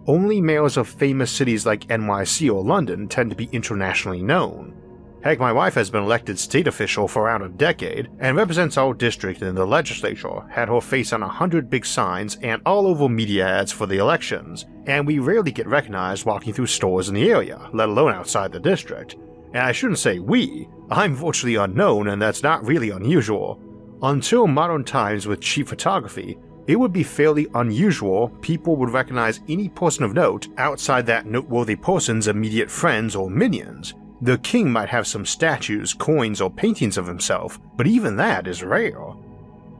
Only 0.08 0.42
mayors 0.42 0.78
of 0.78 0.88
famous 0.88 1.32
cities 1.32 1.66
like 1.66 1.88
NYC 1.88 2.54
or 2.54 2.64
London 2.64 3.08
tend 3.08 3.30
to 3.32 3.36
be 3.36 3.50
internationally 3.52 4.24
known. 4.24 4.76
Heck, 5.22 5.38
my 5.38 5.52
wife 5.52 5.74
has 5.74 5.90
been 5.90 6.04
elected 6.04 6.40
state 6.40 6.68
official 6.68 7.08
for 7.08 7.24
around 7.24 7.42
a 7.42 7.50
decade 7.50 8.10
and 8.20 8.38
represents 8.38 8.78
our 8.78 8.94
district 8.94 9.42
in 9.42 9.54
the 9.54 9.66
legislature, 9.66 10.48
had 10.50 10.70
her 10.70 10.80
face 10.80 11.12
on 11.12 11.24
a 11.24 11.28
hundred 11.28 11.70
big 11.70 11.86
signs 11.86 12.38
and 12.42 12.62
all 12.66 12.88
over 12.88 13.10
media 13.10 13.46
ads 13.46 13.72
for 13.72 13.86
the 13.86 13.98
elections, 13.98 14.66
and 14.86 15.06
we 15.06 15.20
rarely 15.20 15.52
get 15.52 15.68
recognized 15.68 16.26
walking 16.26 16.54
through 16.54 16.68
stores 16.68 17.10
in 17.10 17.16
the 17.16 17.30
area, 17.30 17.70
let 17.74 17.90
alone 17.90 18.14
outside 18.14 18.52
the 18.54 18.60
district. 18.60 19.18
And 19.54 19.64
I 19.64 19.72
shouldn't 19.72 20.00
say 20.00 20.20
we, 20.20 20.68
I'm 20.92 21.16
virtually 21.16 21.56
unknown, 21.56 22.10
and 22.10 22.22
that's 22.22 22.44
not 22.44 22.66
really 22.66 22.90
unusual. 22.90 23.60
Until 24.02 24.48
modern 24.48 24.84
times 24.84 25.28
with 25.28 25.42
cheap 25.42 25.68
photography, 25.68 26.38
it 26.68 26.80
would 26.80 26.94
be 26.94 27.04
fairly 27.04 27.48
unusual 27.56 28.30
people 28.42 28.76
would 28.76 28.92
recognize 28.92 29.40
any 29.50 29.70
person 29.70 30.04
of 30.04 30.14
note 30.14 30.48
outside 30.58 31.06
that 31.08 31.26
noteworthy 31.26 31.76
person's 31.76 32.28
immediate 32.28 32.70
friends 32.70 33.16
or 33.16 33.30
minions. 33.30 33.96
The 34.22 34.38
king 34.38 34.72
might 34.72 34.90
have 34.90 35.08
some 35.08 35.26
statues, 35.26 35.94
coins, 35.94 36.42
or 36.42 36.52
paintings 36.52 36.98
of 36.98 37.08
himself, 37.08 37.60
but 37.76 37.88
even 37.88 38.18
that 38.18 38.48
is 38.48 38.64
rare. 38.64 39.00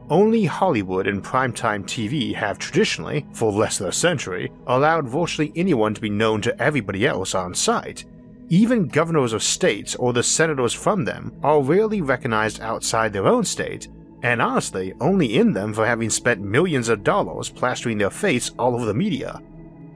Only 0.08 0.44
Hollywood 0.46 1.06
and 1.06 1.22
primetime 1.22 1.84
TV 1.84 2.34
have 2.34 2.58
traditionally, 2.58 3.24
for 3.32 3.52
less 3.52 3.78
than 3.78 3.86
a 3.86 3.92
century, 3.92 4.50
allowed 4.66 5.06
virtually 5.08 5.52
anyone 5.54 5.94
to 5.94 6.00
be 6.00 6.10
known 6.10 6.42
to 6.42 6.60
everybody 6.60 7.06
else 7.06 7.36
on 7.36 7.54
sight, 7.54 8.04
even 8.50 8.88
governors 8.88 9.32
of 9.32 9.44
states 9.44 9.94
or 9.94 10.12
the 10.12 10.24
senators 10.24 10.74
from 10.74 11.04
them 11.04 11.32
are 11.44 11.62
rarely 11.62 12.00
recognized 12.00 12.60
outside 12.60 13.12
their 13.12 13.28
own 13.28 13.44
state, 13.44 13.86
and 14.22 14.42
honestly 14.42 14.92
only 15.00 15.36
in 15.36 15.52
them 15.52 15.72
for 15.72 15.86
having 15.86 16.10
spent 16.10 16.40
millions 16.40 16.88
of 16.88 17.04
dollars 17.04 17.48
plastering 17.48 17.96
their 17.96 18.10
face 18.10 18.50
all 18.58 18.74
over 18.74 18.84
the 18.84 18.92
media. 18.92 19.40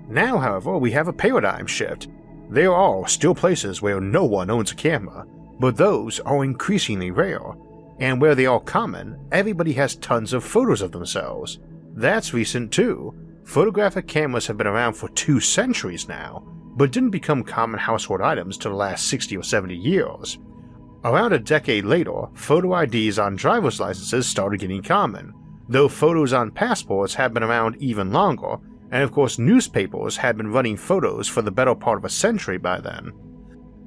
Now, 0.08 0.38
however, 0.38 0.78
we 0.78 0.92
have 0.92 1.08
a 1.08 1.12
paradigm 1.12 1.66
shift. 1.66 2.06
There 2.48 2.72
are 2.72 3.08
still 3.08 3.34
places 3.34 3.82
where 3.82 4.00
no 4.00 4.24
one 4.24 4.50
owns 4.50 4.70
a 4.70 4.76
camera, 4.76 5.26
but 5.58 5.76
those 5.76 6.20
are 6.20 6.44
increasingly 6.44 7.10
rare, 7.10 7.54
and 7.98 8.20
where 8.20 8.36
they 8.36 8.46
are 8.46 8.60
common, 8.60 9.18
everybody 9.32 9.72
has 9.72 9.96
tons 9.96 10.32
of 10.32 10.44
photos 10.44 10.80
of 10.80 10.92
themselves. 10.92 11.58
That's 11.94 12.32
recent 12.32 12.70
too. 12.70 13.14
Photographic 13.44 14.06
cameras 14.06 14.46
have 14.46 14.56
been 14.56 14.68
around 14.68 14.94
for 14.94 15.08
two 15.08 15.40
centuries 15.40 16.06
now, 16.08 16.46
but 16.76 16.92
didn't 16.92 17.10
become 17.10 17.42
common 17.42 17.78
household 17.78 18.20
items 18.20 18.58
till 18.58 18.72
the 18.72 18.76
last 18.76 19.06
60 19.06 19.36
or 19.36 19.42
70 19.42 19.74
years. 19.74 20.38
Around 21.04 21.32
a 21.34 21.38
decade 21.38 21.84
later, 21.84 22.26
photo 22.34 22.80
IDs 22.80 23.18
on 23.18 23.36
driver's 23.36 23.80
licenses 23.80 24.26
started 24.26 24.60
getting 24.60 24.82
common, 24.82 25.32
though 25.68 25.88
photos 25.88 26.32
on 26.32 26.50
passports 26.50 27.14
had 27.14 27.34
been 27.34 27.42
around 27.42 27.76
even 27.78 28.10
longer, 28.10 28.56
and 28.90 29.02
of 29.02 29.12
course, 29.12 29.38
newspapers 29.38 30.16
had 30.16 30.36
been 30.36 30.52
running 30.52 30.76
photos 30.76 31.28
for 31.28 31.42
the 31.42 31.50
better 31.50 31.74
part 31.74 31.98
of 31.98 32.04
a 32.04 32.08
century 32.10 32.58
by 32.58 32.80
then. 32.80 33.12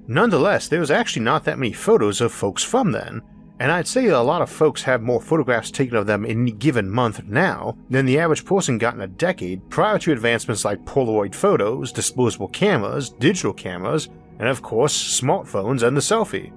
Nonetheless, 0.07 0.67
there 0.67 0.79
was 0.79 0.91
actually 0.91 1.23
not 1.23 1.43
that 1.43 1.59
many 1.59 1.73
photos 1.73 2.21
of 2.21 2.31
folks 2.31 2.63
from 2.63 2.91
then, 2.91 3.21
and 3.59 3.71
I'd 3.71 3.87
say 3.87 4.07
a 4.07 4.19
lot 4.21 4.41
of 4.41 4.49
folks 4.49 4.83
have 4.83 5.01
more 5.01 5.21
photographs 5.21 5.71
taken 5.71 5.97
of 5.97 6.05
them 6.05 6.25
in 6.25 6.41
any 6.41 6.51
given 6.51 6.89
month 6.89 7.23
now 7.25 7.77
than 7.89 8.05
the 8.05 8.19
average 8.19 8.45
person 8.45 8.77
got 8.77 8.93
in 8.93 9.01
a 9.01 9.07
decade 9.07 9.67
prior 9.69 9.97
to 9.99 10.11
advancements 10.11 10.63
like 10.63 10.85
Polaroid 10.85 11.33
photos, 11.33 11.91
disposable 11.91 12.49
cameras, 12.49 13.09
digital 13.09 13.53
cameras, 13.53 14.09
and 14.39 14.47
of 14.47 14.61
course, 14.61 15.21
smartphones 15.21 15.81
and 15.81 15.97
the 15.97 16.01
selfie. 16.01 16.51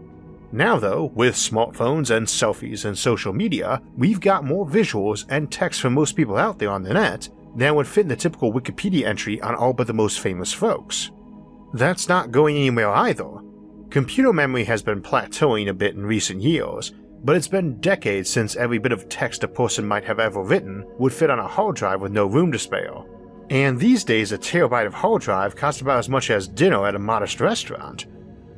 Now, 0.52 0.78
though, 0.78 1.12
with 1.14 1.37
smartphones 1.37 2.14
and 2.14 2.26
selfies 2.26 2.85
and 2.85 2.99
social 2.99 3.33
media, 3.33 3.80
we've 3.97 4.21
got 4.21 4.45
more 4.45 4.66
visuals 4.66 5.25
and 5.28 5.50
text 5.50 5.80
from 5.80 5.95
most 5.95 6.16
people 6.16 6.37
out 6.37 6.59
there 6.59 6.71
on 6.71 6.83
the 6.83 6.92
net 6.92 7.28
than 7.57 7.75
would 7.76 7.87
fit 7.87 8.02
in 8.02 8.09
the 8.09 8.16
typical 8.16 8.52
Wikipedia 8.52 9.04
entry 9.07 9.40
on 9.40 9.54
all 9.54 9.73
but 9.73 9.87
the 9.87 9.92
most 9.92 10.21
famous 10.21 10.52
folks. 10.52 11.11
That's 11.73 12.09
not 12.09 12.33
going 12.33 12.57
anywhere 12.57 12.90
either. 12.90 13.28
Computer 13.90 14.32
memory 14.32 14.62
has 14.62 14.82
been 14.82 15.02
plateauing 15.02 15.68
a 15.68 15.75
bit 15.75 15.97
in 15.97 16.06
recent 16.06 16.40
years, 16.40 16.92
but 17.25 17.35
it's 17.35 17.49
been 17.49 17.80
decades 17.80 18.30
since 18.30 18.54
every 18.54 18.78
bit 18.78 18.92
of 18.92 19.09
text 19.09 19.42
a 19.42 19.49
person 19.49 19.85
might 19.85 20.04
have 20.04 20.20
ever 20.20 20.44
written 20.44 20.87
would 20.99 21.12
fit 21.12 21.28
on 21.28 21.40
a 21.40 21.49
hard 21.49 21.75
drive 21.75 22.00
with 22.00 22.12
no 22.12 22.26
room 22.26 22.52
to 22.52 22.59
spare. 22.59 23.02
And 23.50 23.80
these 23.80 24.04
days, 24.04 24.30
a 24.30 24.38
terabyte 24.38 24.87
of 24.87 24.94
hard 24.94 25.23
drive 25.23 25.56
costs 25.56 25.80
about 25.80 25.99
as 25.99 26.09
much 26.09 26.30
as 26.30 26.47
dinner 26.47 26.87
at 26.87 26.94
a 26.94 27.00
modest 27.00 27.40
restaurant. 27.40 28.06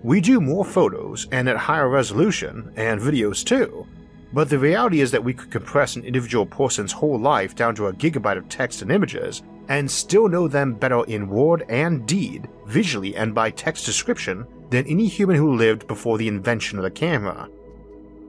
We 0.03 0.21
do 0.21 0.39
more 0.39 0.67
photos 0.67 1.29
and 1.33 1.49
at 1.49 1.57
higher 1.57 1.89
resolution, 1.89 2.71
and 2.77 3.01
videos 3.01 3.43
too. 3.43 3.87
but 4.33 4.49
the 4.49 4.59
reality 4.59 5.01
is 5.01 5.11
that 5.11 5.23
we 5.23 5.35
could 5.35 5.51
compress 5.51 5.97
an 5.97 6.05
individual 6.05 6.47
person's 6.47 6.93
whole 6.93 7.19
life 7.19 7.55
down 7.55 7.75
to 7.75 7.89
a 7.89 7.93
gigabyte 7.93 8.39
of 8.39 8.49
text 8.49 8.83
and 8.83 8.91
images 8.91 9.43
and 9.69 9.91
still 9.91 10.29
know 10.29 10.49
them 10.49 10.75
better 10.75 11.05
in 11.05 11.29
word 11.29 11.65
and 11.69 12.07
deed, 12.07 12.49
visually 12.67 13.15
and 13.15 13.35
by 13.35 13.51
text 13.51 13.85
description, 13.85 14.47
than 14.73 14.87
any 14.87 15.07
human 15.07 15.37
who 15.37 15.55
lived 15.55 15.87
before 15.87 16.19
the 16.19 16.27
invention 16.27 16.79
of 16.79 16.83
the 16.83 16.91
camera. 16.91 17.49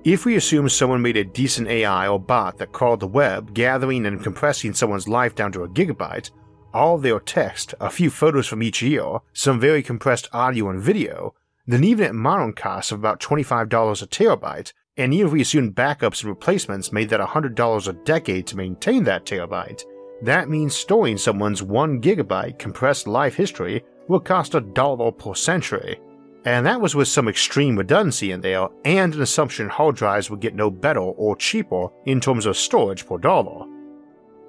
If 0.04 0.26
we 0.26 0.36
assume 0.36 0.68
someone 0.68 1.02
made 1.02 1.16
a 1.16 1.24
decent 1.24 1.70
AI 1.70 2.10
or 2.10 2.20
bot 2.20 2.58
that 2.58 2.74
crawled 2.74 3.00
the 3.00 3.08
web, 3.08 3.54
gathering 3.54 4.06
and 4.06 4.22
compressing 4.22 4.74
someone's 4.74 5.08
life 5.08 5.34
down 5.34 5.54
to 5.54 5.64
a 5.64 5.70
gigabyte, 5.70 6.32
all 6.74 6.98
their 6.98 7.22
text, 7.22 7.74
a 7.80 7.90
few 7.90 8.10
photos 8.10 8.46
from 8.46 8.62
each 8.62 8.82
year, 8.82 9.20
some 9.32 9.60
very 9.60 9.82
compressed 9.82 10.28
audio 10.34 10.70
and 10.70 10.82
video, 10.82 11.34
then 11.66 11.86
even 11.86 12.06
at 12.06 12.16
modern 12.16 12.52
costs 12.52 12.92
of 12.92 13.00
about 13.00 13.22
$25 13.22 14.02
a 14.02 14.08
terabyte, 14.08 14.74
and 14.98 15.14
even 15.14 15.28
if 15.28 15.34
we 15.34 15.42
assume 15.42 15.72
backups 15.72 16.24
and 16.24 16.30
replacements 16.30 16.92
made 16.92 17.10
that 17.10 17.22
$100 17.22 17.88
a 17.88 17.94
decade 18.04 18.46
to 18.48 18.58
maintain 18.58 19.06
that 19.06 19.26
terabyte, 19.26 19.86
that 20.22 20.50
means 20.50 20.76
storing 20.76 21.18
someone's 21.18 21.64
1 21.64 22.02
gigabyte 22.02 22.60
compressed 22.60 23.08
life 23.08 23.36
history 23.36 23.82
will 24.10 24.20
cost 24.20 24.56
a 24.56 24.60
dollar 24.60 25.10
per 25.12 25.34
century, 25.34 25.98
and 26.46 26.66
that 26.66 26.82
was 26.82 26.96
with 26.96 27.08
some 27.08 27.28
extreme 27.28 27.78
redundancy 27.78 28.32
in 28.32 28.42
there 28.42 28.68
and 28.86 29.16
an 29.16 29.22
assumption 29.22 29.70
hard 29.70 29.96
drives 29.96 30.30
would 30.30 30.42
get 30.42 30.56
no 30.56 30.70
better 30.70 31.00
or 31.00 31.36
cheaper 31.36 31.88
in 32.06 32.20
terms 32.20 32.46
of 32.46 32.58
storage 32.58 33.06
per 33.06 33.18
dollar. 33.18 33.66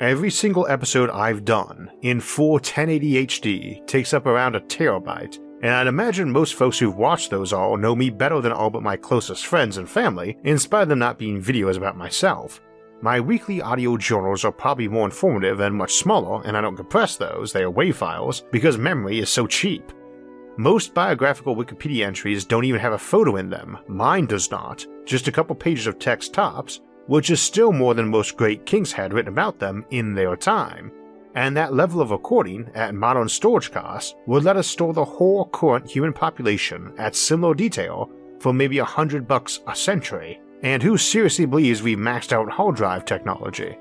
Every 0.01 0.31
single 0.31 0.67
episode 0.67 1.09
I've 1.11 1.45
done 1.45 1.91
in 2.03 2.21
full 2.21 2.55
1080 2.55 3.27
HD 3.27 3.87
takes 3.87 4.13
up 4.13 4.27
around 4.27 4.57
a 4.57 4.61
terabyte, 4.61 5.39
and 5.63 5.71
I'd 5.71 5.87
imagine 5.87 6.31
most 6.31 6.55
folks 6.55 6.79
who've 6.79 6.97
watched 6.97 7.31
those 7.31 7.53
all 7.53 7.77
know 7.77 7.95
me 7.95 8.11
better 8.11 8.41
than 8.41 8.53
all 8.53 8.71
but 8.71 8.83
my 8.83 8.97
closest 8.97 9.47
friends 9.47 9.77
and 9.79 9.89
family, 9.89 10.37
in 10.43 10.59
spite 10.59 10.83
of 10.83 10.89
them 10.89 10.99
not 10.99 11.19
being 11.19 11.41
videos 11.41 11.77
about 11.77 11.97
myself. 11.97 12.61
My 13.03 13.21
weekly 13.21 13.63
audio 13.63 13.97
journals 13.97 14.45
are 14.45 14.53
probably 14.53 14.89
more 14.89 15.05
informative 15.05 15.61
and 15.61 15.75
much 15.75 15.95
smaller, 15.95 16.43
and 16.45 16.57
I 16.57 16.61
don't 16.61 16.77
compress 16.77 17.17
those, 17.17 17.53
they 17.53 17.63
are 17.63 17.71
WAV 17.71 17.95
files, 17.95 18.45
because 18.51 18.77
memory 18.77 19.21
is 19.21 19.31
so 19.31 19.47
cheap. 19.47 19.93
Most 20.57 20.95
biographical 20.95 21.57
Wikipedia 21.57 22.07
entries 22.07 22.45
don't 22.45 22.65
even 22.65 22.81
have 22.81 22.93
a 22.93 22.99
photo 22.99 23.37
in 23.37 23.51
them, 23.51 23.77
mine 23.89 24.27
does 24.27 24.53
not, 24.53 24.87
just 25.05 25.27
a 25.27 25.33
couple 25.33 25.57
pages 25.57 25.89
of 25.89 25.99
text 25.99 26.33
tops, 26.33 26.81
which 27.09 27.31
is 27.31 27.43
still 27.43 27.73
more 27.73 27.93
than 27.93 28.07
most 28.07 28.37
great 28.37 28.65
kings 28.65 28.93
had 28.93 29.13
written 29.13 29.33
about 29.33 29.59
them 29.59 29.85
in 29.91 30.15
their 30.15 30.37
time. 30.37 30.93
And 31.35 31.57
that 31.57 31.75
level 31.75 32.01
of 32.01 32.13
recording 32.13 32.71
at 32.75 32.95
modern 32.95 33.29
storage 33.29 33.73
costs 33.73 34.15
would 34.27 34.45
let 34.45 34.57
us 34.57 34.69
store 34.69 34.93
the 34.93 35.05
whole 35.05 35.47
current 35.47 35.91
human 35.91 36.13
population 36.13 36.95
at 36.99 37.17
similar 37.17 37.55
detail 37.55 38.09
for 38.39 38.53
maybe 38.53 38.79
a 38.79 38.85
hundred 38.85 39.27
bucks 39.27 39.59
a 39.67 39.75
century. 39.75 40.41
And 40.63 40.81
who 40.81 40.97
seriously 40.97 41.47
believes 41.47 41.83
we've 41.83 41.99
maxed 41.99 42.33
out 42.33 42.49
hard 42.49 42.77
drive 42.77 43.05
technology? 43.05 43.77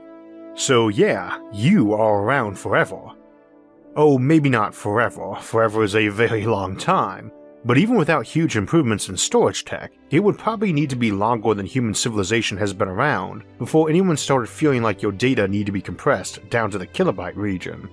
So 0.56 0.88
yeah, 0.88 1.40
you 1.52 1.94
are 1.94 2.24
around 2.24 2.58
forever, 2.58 3.12
Oh, 3.96 4.18
maybe 4.18 4.50
not 4.50 4.74
forever, 4.74 5.36
forever 5.36 5.84
is 5.84 5.96
a 5.96 6.08
very 6.08 6.48
long 6.48 6.76
time, 6.76 7.32
but 7.64 7.78
even 7.78 7.96
without 7.96 8.26
huge 8.26 8.58
improvements 8.58 9.08
in 9.08 9.16
storage 9.16 9.66
tech, 9.66 9.94
it 10.10 10.20
would 10.20 10.36
probably 10.36 10.74
need 10.74 10.90
to 10.90 10.96
be 10.96 11.12
longer 11.12 11.54
than 11.54 11.68
human 11.68 11.94
civilization 11.94 12.58
has 12.58 12.74
been 12.74 12.88
around 12.88 13.44
before 13.60 13.90
anyone 13.92 14.18
started 14.18 14.50
feeling 14.50 14.82
like 14.82 15.04
your 15.04 15.12
data 15.12 15.48
need 15.48 15.68
to 15.68 15.72
be 15.72 15.82
compressed 15.82 16.40
down 16.50 16.72
to 16.72 16.80
the 16.80 16.88
kilobyte 16.88 17.36
region. 17.36 17.88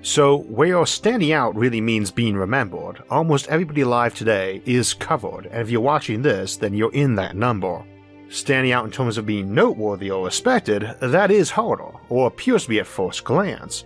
So, 0.00 0.38
where 0.44 0.86
standing 0.86 1.32
out 1.32 1.54
really 1.54 1.80
means 1.80 2.10
being 2.10 2.36
remembered, 2.36 3.02
almost 3.10 3.48
everybody 3.48 3.82
alive 3.82 4.14
today 4.14 4.62
is 4.64 4.94
covered, 4.94 5.44
and 5.46 5.60
if 5.60 5.68
you're 5.68 5.80
watching 5.82 6.22
this, 6.22 6.56
then 6.56 6.72
you're 6.72 6.92
in 6.94 7.14
that 7.16 7.36
number. 7.36 7.84
Standing 8.30 8.72
out 8.72 8.86
in 8.86 8.90
terms 8.90 9.18
of 9.18 9.26
being 9.26 9.54
noteworthy 9.54 10.10
or 10.10 10.24
respected, 10.24 10.96
that 11.00 11.30
is 11.30 11.50
harder, 11.50 11.90
or 12.08 12.28
appears 12.28 12.62
to 12.62 12.70
be 12.70 12.80
at 12.80 12.86
first 12.86 13.24
glance, 13.24 13.84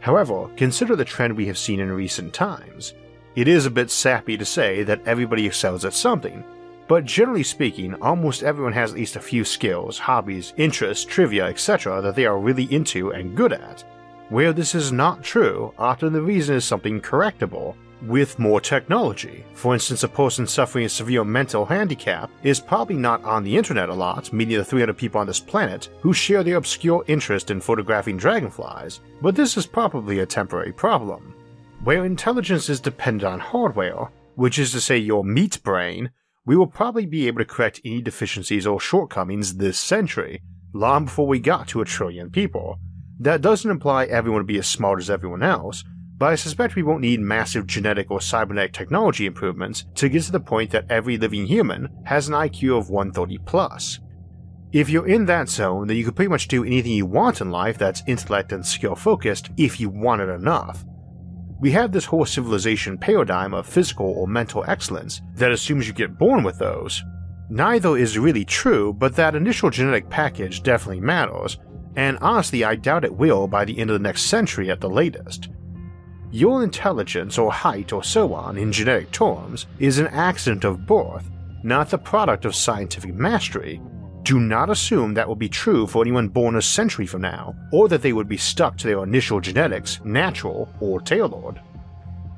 However, 0.00 0.48
consider 0.56 0.96
the 0.96 1.04
trend 1.04 1.36
we 1.36 1.46
have 1.46 1.58
seen 1.58 1.80
in 1.80 1.92
recent 1.92 2.32
times. 2.32 2.94
It 3.36 3.46
is 3.46 3.66
a 3.66 3.70
bit 3.70 3.90
sappy 3.90 4.36
to 4.36 4.44
say 4.44 4.82
that 4.82 5.06
everybody 5.06 5.46
excels 5.46 5.84
at 5.84 5.94
something, 5.94 6.42
but 6.88 7.04
generally 7.04 7.44
speaking, 7.44 7.94
almost 8.02 8.42
everyone 8.42 8.72
has 8.72 8.90
at 8.90 8.96
least 8.98 9.14
a 9.14 9.20
few 9.20 9.44
skills, 9.44 9.98
hobbies, 9.98 10.52
interests, 10.56 11.04
trivia, 11.04 11.46
etc. 11.46 12.02
that 12.02 12.16
they 12.16 12.26
are 12.26 12.38
really 12.38 12.64
into 12.74 13.12
and 13.12 13.36
good 13.36 13.52
at. 13.52 13.84
Where 14.28 14.52
this 14.52 14.74
is 14.74 14.90
not 14.90 15.22
true, 15.22 15.72
often 15.78 16.12
the 16.12 16.22
reason 16.22 16.56
is 16.56 16.64
something 16.64 17.00
correctable, 17.00 17.76
with 18.02 18.38
more 18.38 18.60
technology. 18.60 19.44
For 19.54 19.74
instance, 19.74 20.02
a 20.02 20.08
person 20.08 20.46
suffering 20.46 20.84
a 20.84 20.88
severe 20.88 21.24
mental 21.24 21.64
handicap 21.64 22.30
is 22.42 22.60
probably 22.60 22.96
not 22.96 23.22
on 23.24 23.44
the 23.44 23.56
internet 23.56 23.88
a 23.88 23.94
lot, 23.94 24.32
meeting 24.32 24.56
the 24.56 24.64
300 24.64 24.96
people 24.96 25.20
on 25.20 25.26
this 25.26 25.40
planet 25.40 25.88
who 26.00 26.12
share 26.12 26.42
their 26.42 26.56
obscure 26.56 27.04
interest 27.06 27.50
in 27.50 27.60
photographing 27.60 28.16
dragonflies, 28.16 29.00
but 29.20 29.34
this 29.34 29.56
is 29.56 29.66
probably 29.66 30.20
a 30.20 30.26
temporary 30.26 30.72
problem. 30.72 31.34
Where 31.84 32.04
intelligence 32.04 32.68
is 32.68 32.80
dependent 32.80 33.32
on 33.32 33.40
hardware, 33.40 34.10
which 34.34 34.58
is 34.58 34.72
to 34.72 34.80
say 34.80 34.98
your 34.98 35.24
meat 35.24 35.62
brain, 35.62 36.10
we 36.46 36.56
will 36.56 36.66
probably 36.66 37.06
be 37.06 37.26
able 37.26 37.38
to 37.38 37.44
correct 37.44 37.80
any 37.84 38.02
deficiencies 38.02 38.66
or 38.66 38.80
shortcomings 38.80 39.56
this 39.56 39.78
century, 39.78 40.42
long 40.72 41.04
before 41.04 41.26
we 41.26 41.38
got 41.38 41.68
to 41.68 41.80
a 41.80 41.84
trillion 41.84 42.30
people. 42.30 42.78
That 43.18 43.42
doesn't 43.42 43.70
imply 43.70 44.06
everyone 44.06 44.40
will 44.40 44.46
be 44.46 44.58
as 44.58 44.66
smart 44.66 44.98
as 44.98 45.10
everyone 45.10 45.42
else, 45.42 45.84
but 46.20 46.28
I 46.28 46.34
suspect 46.34 46.76
we 46.76 46.82
won't 46.82 47.00
need 47.00 47.20
massive 47.20 47.66
genetic 47.66 48.10
or 48.10 48.20
cybernetic 48.20 48.74
technology 48.74 49.24
improvements 49.24 49.86
to 49.94 50.10
get 50.10 50.22
to 50.24 50.32
the 50.32 50.38
point 50.38 50.70
that 50.72 50.84
every 50.90 51.16
living 51.16 51.46
human 51.46 51.88
has 52.04 52.28
an 52.28 52.34
IQ 52.34 52.76
of 52.76 52.90
130 52.90 53.38
plus. 53.38 54.00
If 54.70 54.90
you're 54.90 55.08
in 55.08 55.24
that 55.26 55.48
zone, 55.48 55.86
then 55.86 55.96
you 55.96 56.04
can 56.04 56.12
pretty 56.12 56.28
much 56.28 56.46
do 56.46 56.62
anything 56.62 56.92
you 56.92 57.06
want 57.06 57.40
in 57.40 57.50
life 57.50 57.78
that's 57.78 58.02
intellect 58.06 58.52
and 58.52 58.64
skill 58.64 58.94
focused 58.94 59.48
if 59.56 59.80
you 59.80 59.88
want 59.88 60.20
it 60.20 60.28
enough. 60.28 60.84
We 61.58 61.70
have 61.70 61.90
this 61.90 62.04
whole 62.04 62.26
civilization 62.26 62.98
paradigm 62.98 63.54
of 63.54 63.66
physical 63.66 64.10
or 64.10 64.28
mental 64.28 64.62
excellence 64.68 65.22
that 65.36 65.52
assumes 65.52 65.88
you 65.88 65.94
get 65.94 66.18
born 66.18 66.44
with 66.44 66.58
those. 66.58 67.02
Neither 67.48 67.96
is 67.96 68.18
really 68.18 68.44
true, 68.44 68.92
but 68.92 69.16
that 69.16 69.34
initial 69.34 69.70
genetic 69.70 70.10
package 70.10 70.62
definitely 70.62 71.00
matters, 71.00 71.56
and 71.96 72.18
honestly, 72.20 72.62
I 72.62 72.74
doubt 72.74 73.06
it 73.06 73.16
will 73.16 73.48
by 73.48 73.64
the 73.64 73.78
end 73.78 73.88
of 73.88 73.94
the 73.94 74.02
next 74.02 74.24
century 74.26 74.70
at 74.70 74.82
the 74.82 74.90
latest. 74.90 75.48
Your 76.32 76.62
intelligence 76.62 77.38
or 77.38 77.50
height 77.50 77.92
or 77.92 78.04
so 78.04 78.32
on 78.34 78.56
in 78.56 78.70
genetic 78.70 79.10
terms 79.10 79.66
is 79.80 79.98
an 79.98 80.06
accident 80.08 80.62
of 80.62 80.86
birth, 80.86 81.28
not 81.64 81.90
the 81.90 81.98
product 81.98 82.44
of 82.44 82.54
scientific 82.54 83.14
mastery. 83.14 83.80
Do 84.22 84.38
not 84.38 84.70
assume 84.70 85.14
that 85.14 85.26
will 85.26 85.34
be 85.34 85.48
true 85.48 85.88
for 85.88 86.02
anyone 86.02 86.28
born 86.28 86.54
a 86.54 86.62
century 86.62 87.06
from 87.06 87.22
now, 87.22 87.56
or 87.72 87.88
that 87.88 88.02
they 88.02 88.12
would 88.12 88.28
be 88.28 88.36
stuck 88.36 88.76
to 88.78 88.86
their 88.86 89.02
initial 89.02 89.40
genetics, 89.40 89.98
natural 90.04 90.68
or 90.78 91.00
tailored. 91.00 91.60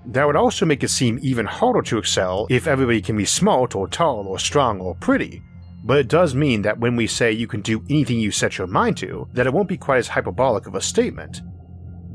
That 0.07 0.27
would 0.27 0.37
also 0.37 0.65
make 0.65 0.83
it 0.83 0.89
seem 0.89 1.19
even 1.21 1.45
harder 1.45 1.83
to 1.83 1.99
excel 1.99 2.47
if 2.49 2.67
everybody 2.67 3.03
can 3.03 3.19
be 3.19 3.27
smart 3.27 3.77
or 3.77 3.89
tall 3.89 4.27
or 4.27 4.39
strong 4.39 4.81
or 4.81 4.95
pretty, 4.95 5.43
but 5.85 5.99
it 5.99 6.09
does 6.09 6.35
mean 6.35 6.63
that 6.63 6.79
when 6.79 6.97
we 6.97 7.07
say 7.07 7.31
you 7.31 7.47
can 7.47 7.61
do 7.61 7.85
anything 7.91 8.19
you 8.19 8.31
set 8.31 8.57
your 8.57 8.69
mind 8.69 8.97
to, 8.99 9.29
that 9.35 9.47
it 9.47 9.53
won't 9.53 9.69
be 9.69 9.77
quite 9.77 9.99
as 9.99 10.09
hyperbolic 10.09 10.67
of 10.67 10.77
a 10.77 10.81
statement. 10.81 11.43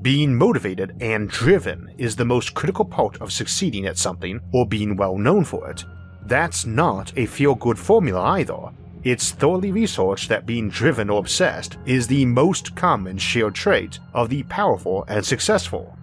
Being 0.02 0.36
motivated 0.36 0.96
and 1.02 1.28
driven 1.28 1.92
is 1.98 2.16
the 2.16 2.26
most 2.26 2.54
critical 2.54 2.86
part 2.86 3.20
of 3.20 3.32
succeeding 3.32 3.88
at 3.88 3.98
something 3.98 4.40
or 4.54 4.68
being 4.68 4.96
well 4.96 5.18
known 5.18 5.44
for 5.44 5.70
it. 5.72 5.84
That's 6.26 6.66
not 6.66 7.12
a 7.18 7.26
feel 7.26 7.56
good 7.56 7.80
formula 7.80 8.22
either. 8.22 8.70
It's 9.04 9.32
thoroughly 9.32 9.72
researched 9.72 10.30
that 10.30 10.46
being 10.46 10.70
driven 10.70 11.10
or 11.10 11.20
obsessed 11.20 11.78
is 11.86 12.06
the 12.06 12.26
most 12.26 12.76
common 12.76 13.18
shared 13.18 13.56
trait 13.56 14.00
of 14.14 14.30
the 14.30 14.44
powerful 14.44 15.04
and 15.08 15.26
successful. 15.26 15.98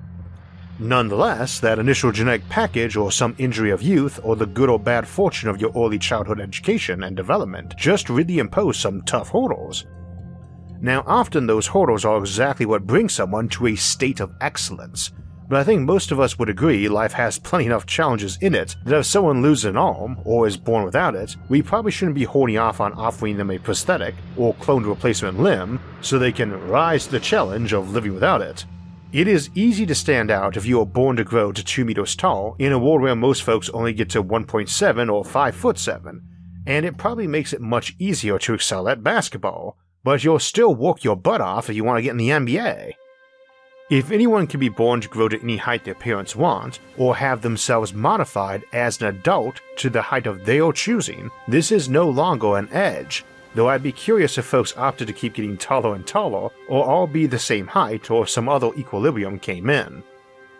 Nonetheless, 0.80 1.60
that 1.60 1.78
initial 1.78 2.10
genetic 2.10 2.48
package 2.48 2.96
or 2.96 3.12
some 3.12 3.36
injury 3.38 3.70
of 3.70 3.80
youth 3.80 4.18
or 4.24 4.34
the 4.34 4.46
good 4.46 4.68
or 4.68 4.78
bad 4.78 5.06
fortune 5.06 5.48
of 5.48 5.60
your 5.60 5.70
early 5.76 6.00
childhood 6.00 6.40
education 6.40 7.04
and 7.04 7.16
development 7.16 7.76
just 7.76 8.10
really 8.10 8.38
impose 8.38 8.76
some 8.76 9.02
tough 9.02 9.28
hurdles, 9.28 9.86
now, 10.80 11.02
often 11.06 11.46
those 11.46 11.68
hurdles 11.68 12.04
are 12.04 12.18
exactly 12.18 12.66
what 12.66 12.86
brings 12.86 13.14
someone 13.14 13.48
to 13.50 13.68
a 13.68 13.76
state 13.76 14.20
of 14.20 14.34
excellence, 14.40 15.12
but 15.48 15.58
I 15.58 15.64
think 15.64 15.82
most 15.82 16.10
of 16.10 16.20
us 16.20 16.38
would 16.38 16.48
agree 16.48 16.88
life 16.88 17.12
has 17.12 17.38
plenty 17.38 17.66
enough 17.66 17.86
challenges 17.86 18.38
in 18.40 18.54
it 18.54 18.76
that 18.84 19.00
if 19.00 19.06
someone 19.06 19.42
loses 19.42 19.66
an 19.66 19.76
arm 19.76 20.18
or 20.24 20.46
is 20.46 20.56
born 20.56 20.84
without 20.84 21.14
it, 21.14 21.36
we 21.48 21.62
probably 21.62 21.90
shouldn't 21.90 22.14
be 22.14 22.24
holding 22.24 22.56
off 22.56 22.80
on 22.80 22.92
offering 22.94 23.36
them 23.36 23.50
a 23.50 23.58
prosthetic 23.58 24.14
or 24.36 24.54
cloned 24.54 24.86
replacement 24.86 25.38
limb 25.38 25.80
so 26.00 26.18
they 26.18 26.32
can 26.32 26.52
rise 26.68 27.04
to 27.04 27.12
the 27.12 27.20
challenge 27.20 27.72
of 27.72 27.90
living 27.90 28.14
without 28.14 28.40
it. 28.40 28.64
It 29.12 29.28
is 29.28 29.50
easy 29.54 29.86
to 29.86 29.94
stand 29.94 30.30
out 30.30 30.56
if 30.56 30.66
you 30.66 30.80
are 30.80 30.86
born 30.86 31.16
to 31.16 31.24
grow 31.24 31.52
to 31.52 31.62
2 31.62 31.84
meters 31.84 32.16
tall 32.16 32.56
in 32.58 32.72
a 32.72 32.78
world 32.78 33.02
where 33.02 33.14
most 33.14 33.42
folks 33.42 33.68
only 33.68 33.92
get 33.92 34.10
to 34.10 34.24
1.7 34.24 35.12
or 35.12 35.24
5 35.24 35.54
foot 35.54 35.78
7, 35.78 36.22
and 36.66 36.86
it 36.86 36.96
probably 36.96 37.28
makes 37.28 37.52
it 37.52 37.60
much 37.60 37.94
easier 37.98 38.38
to 38.40 38.54
excel 38.54 38.88
at 38.88 39.04
basketball, 39.04 39.76
but 40.04 40.22
you'll 40.22 40.38
still 40.38 40.74
work 40.74 41.02
your 41.02 41.16
butt 41.16 41.40
off 41.40 41.68
if 41.68 41.74
you 41.74 41.82
want 41.82 41.98
to 41.98 42.02
get 42.02 42.10
in 42.10 42.18
the 42.18 42.30
NBA. 42.30 42.92
If 43.90 44.10
anyone 44.10 44.46
can 44.46 44.60
be 44.60 44.70
born 44.70 45.00
to 45.00 45.08
grow 45.08 45.28
to 45.28 45.40
any 45.42 45.56
height 45.56 45.84
their 45.84 45.94
parents 45.94 46.36
want, 46.36 46.78
or 46.96 47.16
have 47.16 47.42
themselves 47.42 47.92
modified 47.92 48.64
as 48.72 49.00
an 49.00 49.08
adult 49.08 49.60
to 49.76 49.90
the 49.90 50.00
height 50.00 50.26
of 50.26 50.44
their 50.46 50.72
choosing, 50.72 51.30
this 51.48 51.70
is 51.72 51.88
no 51.88 52.08
longer 52.08 52.56
an 52.56 52.68
edge. 52.72 53.24
though 53.54 53.68
I'd 53.68 53.82
be 53.82 53.92
curious 53.92 54.36
if 54.36 54.46
folks 54.46 54.76
opted 54.76 55.06
to 55.06 55.12
keep 55.12 55.34
getting 55.34 55.56
taller 55.56 55.94
and 55.94 56.06
taller, 56.06 56.50
or 56.68 56.84
all 56.84 57.06
be 57.06 57.26
the 57.26 57.38
same 57.38 57.66
height, 57.66 58.10
or 58.10 58.26
some 58.26 58.48
other 58.48 58.72
equilibrium 58.76 59.38
came 59.38 59.70
in. 59.70 60.02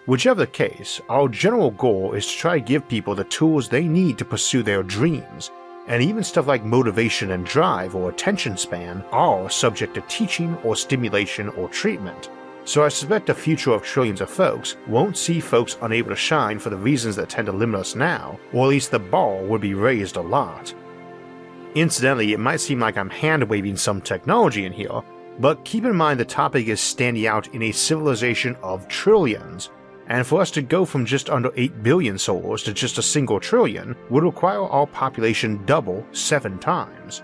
Whichever 0.06 0.40
the 0.40 0.46
case, 0.46 1.00
our 1.08 1.28
general 1.28 1.70
goal 1.70 2.12
is 2.12 2.26
to 2.26 2.36
try 2.36 2.58
to 2.58 2.64
give 2.64 2.88
people 2.88 3.14
the 3.14 3.24
tools 3.24 3.68
they 3.68 3.88
need 3.88 4.18
to 4.18 4.24
pursue 4.24 4.62
their 4.62 4.82
dreams, 4.82 5.50
and 5.86 6.02
even 6.02 6.24
stuff 6.24 6.46
like 6.46 6.64
motivation 6.64 7.32
and 7.32 7.44
drive 7.44 7.94
or 7.94 8.10
attention 8.10 8.56
span 8.56 9.04
are 9.12 9.50
subject 9.50 9.94
to 9.94 10.00
teaching 10.02 10.56
or 10.64 10.76
stimulation 10.76 11.48
or 11.50 11.68
treatment. 11.68 12.30
So 12.66 12.82
I 12.82 12.88
suspect 12.88 13.26
the 13.26 13.34
future 13.34 13.72
of 13.72 13.82
trillions 13.82 14.22
of 14.22 14.30
folks 14.30 14.76
won't 14.86 15.18
see 15.18 15.38
folks 15.38 15.76
unable 15.82 16.10
to 16.10 16.16
shine 16.16 16.58
for 16.58 16.70
the 16.70 16.76
reasons 16.76 17.14
that 17.16 17.28
tend 17.28 17.46
to 17.46 17.52
limit 17.52 17.80
us 17.80 17.94
now, 17.94 18.38
or 18.54 18.64
at 18.64 18.70
least 18.70 18.90
the 18.90 18.98
bar 18.98 19.42
would 19.42 19.60
be 19.60 19.74
raised 19.74 20.16
a 20.16 20.22
lot. 20.22 20.74
Incidentally, 21.74 22.32
it 22.32 22.40
might 22.40 22.60
seem 22.60 22.80
like 22.80 22.96
I'm 22.96 23.10
hand 23.10 23.44
waving 23.44 23.76
some 23.76 24.00
technology 24.00 24.64
in 24.64 24.72
here, 24.72 25.02
but 25.40 25.64
keep 25.64 25.84
in 25.84 25.94
mind 25.94 26.18
the 26.18 26.24
topic 26.24 26.68
is 26.68 26.80
standing 26.80 27.26
out 27.26 27.48
in 27.48 27.62
a 27.64 27.72
civilization 27.72 28.56
of 28.62 28.88
trillions, 28.88 29.70
and 30.08 30.26
for 30.26 30.40
us 30.40 30.50
to 30.52 30.62
go 30.62 30.84
from 30.84 31.06
just 31.06 31.30
under 31.30 31.50
8 31.56 31.82
billion 31.82 32.18
souls 32.18 32.62
to 32.64 32.73
just 32.73 32.99
a 32.99 33.02
single 33.02 33.40
trillion 33.40 33.96
would 34.11 34.25
require 34.25 34.62
our 34.62 34.87
population 34.87 35.64
double 35.64 36.04
seven 36.12 36.58
times. 36.58 37.23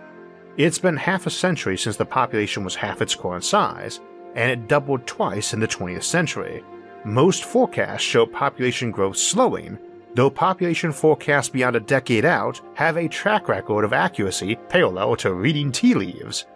It's 0.56 0.78
been 0.78 0.96
half 0.96 1.26
a 1.26 1.30
century 1.30 1.76
since 1.76 1.96
the 1.96 2.04
population 2.04 2.64
was 2.64 2.74
half 2.74 3.00
its 3.00 3.14
current 3.14 3.44
size, 3.44 4.00
and 4.34 4.50
it 4.50 4.68
doubled 4.68 5.06
twice 5.06 5.54
in 5.54 5.60
the 5.60 5.68
20th 5.68 6.04
century. 6.04 6.64
Most 7.04 7.44
forecasts 7.44 8.02
show 8.02 8.26
population 8.26 8.90
growth 8.90 9.16
slowing, 9.16 9.78
though 10.14 10.30
population 10.30 10.92
forecasts 10.92 11.48
beyond 11.48 11.76
a 11.76 11.80
decade 11.80 12.24
out 12.24 12.60
have 12.74 12.96
a 12.96 13.08
track 13.08 13.48
record 13.48 13.84
of 13.84 13.92
accuracy 13.92 14.56
parallel 14.68 15.16
to 15.16 15.32
reading 15.32 15.72
tea 15.72 15.94
leaves. 15.94 16.46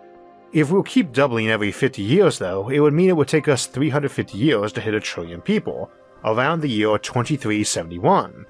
If 0.52 0.70
we'll 0.70 0.82
keep 0.82 1.12
doubling 1.12 1.48
every 1.48 1.72
50 1.72 2.02
years, 2.02 2.38
though, 2.38 2.68
it 2.68 2.78
would 2.78 2.92
mean 2.92 3.08
it 3.08 3.16
would 3.16 3.26
take 3.26 3.48
us 3.48 3.66
350 3.66 4.38
years 4.38 4.72
to 4.74 4.80
hit 4.80 4.94
a 4.94 5.00
trillion 5.00 5.40
people, 5.40 5.90
around 6.24 6.60
the 6.60 6.68
year 6.68 6.98
2371. 6.98 8.46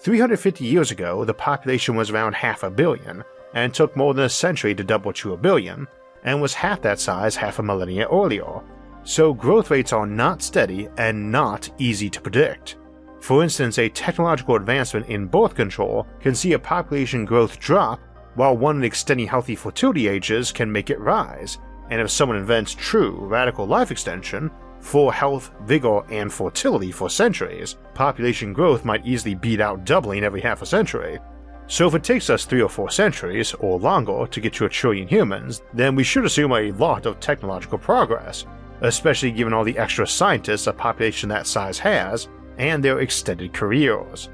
350 0.00 0.64
years 0.64 0.90
ago, 0.90 1.24
the 1.24 1.34
population 1.34 1.96
was 1.96 2.10
around 2.10 2.34
half 2.34 2.62
a 2.62 2.70
billion, 2.70 3.24
and 3.54 3.74
took 3.74 3.96
more 3.96 4.14
than 4.14 4.24
a 4.24 4.28
century 4.28 4.74
to 4.74 4.84
double 4.84 5.12
to 5.12 5.32
a 5.32 5.36
billion, 5.36 5.86
and 6.24 6.40
was 6.40 6.54
half 6.54 6.80
that 6.82 7.00
size 7.00 7.36
half 7.36 7.58
a 7.58 7.62
millennia 7.62 8.06
earlier. 8.08 8.62
So 9.02 9.32
growth 9.32 9.70
rates 9.70 9.92
are 9.92 10.06
not 10.06 10.42
steady 10.42 10.88
and 10.98 11.32
not 11.32 11.70
easy 11.78 12.10
to 12.10 12.20
predict. 12.20 12.76
For 13.20 13.42
instance, 13.42 13.78
a 13.78 13.88
technological 13.88 14.56
advancement 14.56 15.06
in 15.06 15.26
birth 15.26 15.54
control 15.54 16.06
can 16.20 16.34
see 16.34 16.54
a 16.54 16.58
population 16.58 17.24
growth 17.24 17.58
drop, 17.58 18.00
while 18.34 18.56
one 18.56 18.76
in 18.76 18.84
extending 18.84 19.26
healthy 19.26 19.54
fertility 19.54 20.08
ages 20.08 20.52
can 20.52 20.70
make 20.70 20.90
it 20.90 21.00
rise, 21.00 21.58
and 21.90 22.00
if 22.00 22.10
someone 22.10 22.38
invents 22.38 22.74
true 22.74 23.16
radical 23.26 23.66
life 23.66 23.90
extension, 23.90 24.50
for 24.80 25.12
health, 25.12 25.50
vigor, 25.62 26.02
and 26.10 26.32
fertility 26.32 26.90
for 26.90 27.08
centuries, 27.08 27.76
population 27.94 28.52
growth 28.52 28.84
might 28.84 29.06
easily 29.06 29.34
beat 29.34 29.60
out 29.60 29.84
doubling 29.84 30.24
every 30.24 30.40
half 30.40 30.62
a 30.62 30.66
century. 30.66 31.18
So 31.66 31.86
if 31.86 31.94
it 31.94 32.02
takes 32.02 32.30
us 32.30 32.44
three 32.44 32.62
or 32.62 32.68
four 32.68 32.90
centuries, 32.90 33.54
or 33.54 33.78
longer, 33.78 34.26
to 34.26 34.40
get 34.40 34.52
to 34.54 34.64
a 34.64 34.68
trillion 34.68 35.06
humans, 35.06 35.62
then 35.72 35.94
we 35.94 36.02
should 36.02 36.24
assume 36.24 36.52
a 36.52 36.72
lot 36.72 37.06
of 37.06 37.20
technological 37.20 37.78
progress, 37.78 38.44
especially 38.80 39.30
given 39.30 39.52
all 39.52 39.62
the 39.62 39.78
extra 39.78 40.06
scientists 40.06 40.66
a 40.66 40.72
population 40.72 41.28
that 41.28 41.46
size 41.46 41.78
has, 41.78 42.28
and 42.58 42.82
their 42.82 43.00
extended 43.00 43.52
careers. 43.52 44.30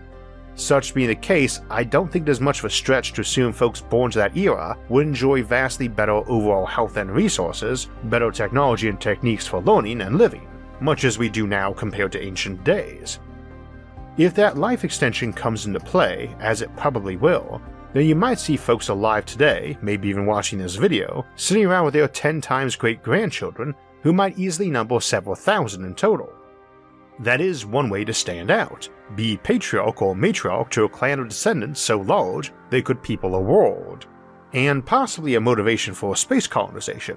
Such 0.56 0.94
being 0.94 1.08
the 1.08 1.14
case, 1.14 1.60
I 1.68 1.84
don't 1.84 2.10
think 2.10 2.24
there's 2.24 2.40
much 2.40 2.60
of 2.60 2.64
a 2.64 2.70
stretch 2.70 3.12
to 3.12 3.20
assume 3.20 3.52
folks 3.52 3.82
born 3.82 4.10
to 4.12 4.18
that 4.18 4.36
era 4.36 4.76
would 4.88 5.06
enjoy 5.06 5.42
vastly 5.42 5.86
better 5.86 6.12
overall 6.12 6.64
health 6.64 6.96
and 6.96 7.10
resources, 7.10 7.90
better 8.04 8.30
technology 8.30 8.88
and 8.88 8.98
techniques 8.98 9.46
for 9.46 9.60
learning 9.60 10.00
and 10.00 10.16
living, 10.16 10.48
much 10.80 11.04
as 11.04 11.18
we 11.18 11.28
do 11.28 11.46
now 11.46 11.74
compared 11.74 12.10
to 12.12 12.22
ancient 12.22 12.64
days. 12.64 13.20
If 14.16 14.34
that 14.36 14.56
life 14.56 14.82
extension 14.82 15.30
comes 15.30 15.66
into 15.66 15.78
play, 15.78 16.34
as 16.40 16.62
it 16.62 16.74
probably 16.74 17.16
will, 17.16 17.60
then 17.92 18.06
you 18.06 18.14
might 18.14 18.38
see 18.38 18.56
folks 18.56 18.88
alive 18.88 19.26
today, 19.26 19.76
maybe 19.82 20.08
even 20.08 20.24
watching 20.24 20.58
this 20.58 20.76
video, 20.76 21.26
sitting 21.36 21.66
around 21.66 21.84
with 21.84 21.92
their 21.92 22.08
10 22.08 22.40
times 22.40 22.76
great 22.76 23.02
grandchildren 23.02 23.74
who 24.00 24.14
might 24.14 24.38
easily 24.38 24.70
number 24.70 25.00
several 25.00 25.34
thousand 25.34 25.84
in 25.84 25.94
total. 25.94 26.32
That 27.18 27.40
is 27.40 27.64
one 27.64 27.88
way 27.88 28.04
to 28.04 28.12
stand 28.12 28.50
out, 28.50 28.88
be 29.14 29.38
patriarch 29.38 30.02
or 30.02 30.14
matriarch 30.14 30.70
to 30.70 30.84
a 30.84 30.88
clan 30.88 31.18
of 31.18 31.28
descendants 31.28 31.80
so 31.80 32.00
large 32.00 32.52
they 32.68 32.82
could 32.82 33.02
people 33.02 33.34
a 33.34 33.40
world, 33.40 34.06
and 34.52 34.84
possibly 34.84 35.34
a 35.34 35.40
motivation 35.40 35.94
for 35.94 36.14
space 36.14 36.46
colonization. 36.46 37.16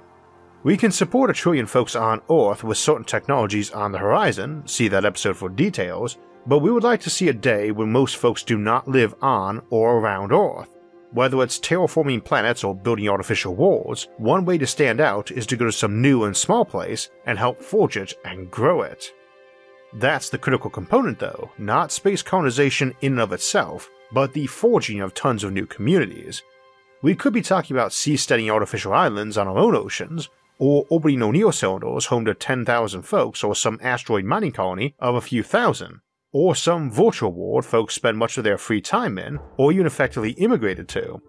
We 0.62 0.76
can 0.76 0.90
support 0.90 1.30
a 1.30 1.34
trillion 1.34 1.66
folks 1.66 1.96
on 1.96 2.22
Earth 2.30 2.64
with 2.64 2.78
certain 2.78 3.04
technologies 3.04 3.70
on 3.70 3.92
the 3.92 3.98
horizon, 3.98 4.62
see 4.66 4.88
that 4.88 5.04
episode 5.04 5.36
for 5.36 5.48
details, 5.48 6.18
but 6.46 6.58
we 6.58 6.70
would 6.70 6.82
like 6.82 7.00
to 7.02 7.10
see 7.10 7.28
a 7.28 7.34
day 7.34 7.70
when 7.70 7.92
most 7.92 8.16
folks 8.16 8.42
do 8.42 8.56
not 8.56 8.88
live 8.88 9.14
on 9.20 9.62
or 9.70 9.98
around 9.98 10.32
Earth. 10.32 10.68
Whether 11.12 11.42
it's 11.42 11.58
terraforming 11.58 12.24
planets 12.24 12.62
or 12.62 12.74
building 12.74 13.08
artificial 13.08 13.54
worlds, 13.54 14.08
one 14.16 14.44
way 14.44 14.58
to 14.58 14.66
stand 14.66 15.00
out 15.00 15.30
is 15.30 15.44
to 15.46 15.56
go 15.56 15.66
to 15.66 15.72
some 15.72 16.00
new 16.00 16.24
and 16.24 16.36
small 16.36 16.64
place 16.64 17.10
and 17.26 17.38
help 17.38 17.60
forge 17.60 17.96
it 17.96 18.14
and 18.24 18.50
grow 18.50 18.82
it. 18.82 19.12
That's 19.92 20.30
the 20.30 20.38
critical 20.38 20.70
component, 20.70 21.18
though, 21.18 21.50
not 21.58 21.90
space 21.90 22.22
colonization 22.22 22.94
in 23.00 23.12
and 23.12 23.20
of 23.20 23.32
itself, 23.32 23.90
but 24.12 24.32
the 24.32 24.46
forging 24.46 25.00
of 25.00 25.14
tons 25.14 25.42
of 25.42 25.52
new 25.52 25.66
communities. 25.66 26.42
We 27.02 27.14
could 27.14 27.32
be 27.32 27.42
talking 27.42 27.76
about 27.76 27.90
seasteading 27.90 28.52
artificial 28.52 28.92
islands 28.92 29.36
on 29.36 29.48
our 29.48 29.58
own 29.58 29.74
oceans, 29.74 30.28
or 30.58 30.86
orbiting 30.90 31.22
O'Neill 31.22 31.52
cylinders 31.52 32.06
home 32.06 32.26
to 32.26 32.34
10,000 32.34 33.02
folks 33.02 33.42
or 33.42 33.54
some 33.54 33.78
asteroid 33.82 34.24
mining 34.24 34.52
colony 34.52 34.94
of 34.98 35.14
a 35.14 35.20
few 35.20 35.42
thousand, 35.42 36.00
or 36.32 36.54
some 36.54 36.90
virtual 36.90 37.32
world 37.32 37.64
folks 37.64 37.94
spend 37.94 38.18
much 38.18 38.36
of 38.36 38.44
their 38.44 38.58
free 38.58 38.80
time 38.80 39.18
in, 39.18 39.40
or 39.56 39.72
even 39.72 39.86
effectively 39.86 40.32
immigrated 40.32 40.88
to. 40.88 41.20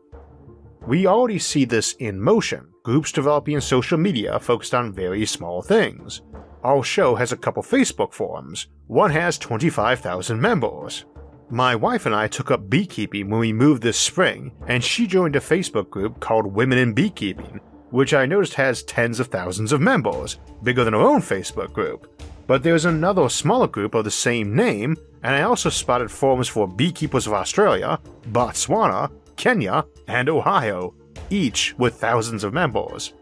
We 0.86 1.08
already 1.08 1.40
see 1.40 1.66
this 1.66 1.94
in 1.94 2.20
motion, 2.20 2.68
groups 2.84 3.12
developing 3.12 3.62
social 3.62 3.98
media 3.98 4.40
focused 4.40 4.74
on 4.76 4.94
very 4.94 5.26
small 5.26 5.62
things, 5.62 6.22
our 6.64 6.84
show 6.84 7.16
has 7.16 7.32
a 7.32 7.38
couple 7.38 7.64
Facebook 7.64 8.14
forums. 8.14 8.68
One 8.88 9.12
has 9.12 9.38
25,000 9.38 10.40
members. 10.40 11.06
My 11.50 11.76
wife 11.76 12.06
and 12.06 12.16
I 12.16 12.28
took 12.28 12.52
up 12.52 12.70
beekeeping 12.70 13.30
when 13.30 13.40
we 13.40 13.52
moved 13.52 13.82
this 13.82 13.98
spring, 13.98 14.52
and 14.68 14.84
she 14.84 15.06
joined 15.08 15.36
a 15.36 15.40
Facebook 15.40 15.90
group 15.90 16.20
called 16.20 16.46
Women 16.46 16.78
in 16.78 16.94
Beekeeping, 16.94 17.60
which 17.90 18.14
I 18.14 18.26
noticed 18.26 18.54
has 18.54 18.84
tens 18.84 19.20
of 19.20 19.28
thousands 19.28 19.72
of 19.72 19.82
members, 19.82 20.40
bigger 20.64 20.84
than 20.84 20.94
our 20.94 21.02
own 21.02 21.22
Facebook 21.22 21.74
group. 21.74 22.22
But 22.48 22.64
there's 22.64 22.86
another 22.86 23.28
smaller 23.28 23.68
group 23.68 23.96
of 23.96 24.06
the 24.06 24.12
same 24.12 24.56
name, 24.56 24.96
and 25.24 25.36
I 25.36 25.42
also 25.42 25.70
spotted 25.70 26.10
forums 26.10 26.48
for 26.48 26.68
beekeepers 26.68 27.28
of 27.28 27.34
Australia, 27.34 28.00
Botswana, 28.32 29.12
Kenya, 29.36 29.86
and 30.08 30.30
Ohio, 30.30 30.94
each 31.30 31.74
with 31.78 31.96
thousands 31.96 32.44
of 32.44 32.54
members. 32.54 33.14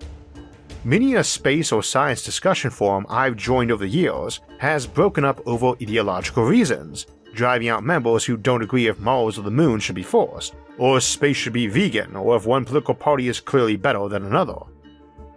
Many 0.86 1.16
a 1.16 1.24
space 1.26 1.74
or 1.74 1.84
science 1.84 2.24
discussion 2.24 2.72
forum 2.72 3.06
I've 3.10 3.36
joined 3.36 3.70
over 3.70 3.84
the 3.84 3.92
years 3.92 4.40
has 4.60 4.88
broken 4.88 5.26
up 5.26 5.46
over 5.46 5.74
ideological 5.82 6.46
reasons, 6.46 7.06
driving 7.34 7.68
out 7.68 7.84
members 7.84 8.24
who 8.24 8.38
don't 8.38 8.64
agree 8.64 8.88
if 8.88 8.98
Mars 8.98 9.38
or 9.38 9.42
the 9.42 9.52
Moon 9.52 9.82
should 9.82 9.96
be 9.96 10.04
forced, 10.04 10.56
or 10.78 10.96
if 10.96 11.04
space 11.04 11.36
should 11.36 11.52
be 11.52 11.68
vegan, 11.68 12.16
or 12.16 12.38
if 12.38 12.46
one 12.46 12.64
political 12.64 12.94
party 12.94 13.28
is 13.28 13.42
clearly 13.42 13.76
better 13.76 14.08
than 14.08 14.24
another. 14.24 14.56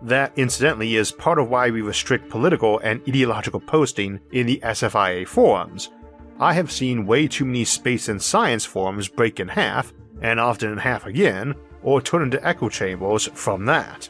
That, 0.01 0.33
incidentally, 0.37 0.95
is 0.95 1.11
part 1.11 1.41
of 1.41 1.49
why 1.49 1.71
we 1.71 1.83
restrict 1.83 2.31
political 2.31 2.79
and 2.79 3.01
ideological 3.09 3.61
posting 3.61 4.21
in 4.31 4.47
the 4.47 4.61
SFIA 4.63 5.27
forums. 5.27 5.91
I 6.39 6.53
have 6.53 6.71
seen 6.71 7.05
way 7.05 7.27
too 7.27 7.47
many 7.47 7.65
space 7.65 8.09
and 8.09 8.23
science 8.23 8.65
forums 8.65 9.09
break 9.09 9.41
in 9.41 9.49
half, 9.49 9.93
and 10.21 10.39
often 10.39 10.71
in 10.71 10.79
half 10.79 11.05
again, 11.05 11.57
or 11.83 12.01
turn 12.01 12.23
into 12.23 12.47
echo 12.47 12.69
chambers 12.69 13.27
from 13.35 13.65
that. 13.67 14.09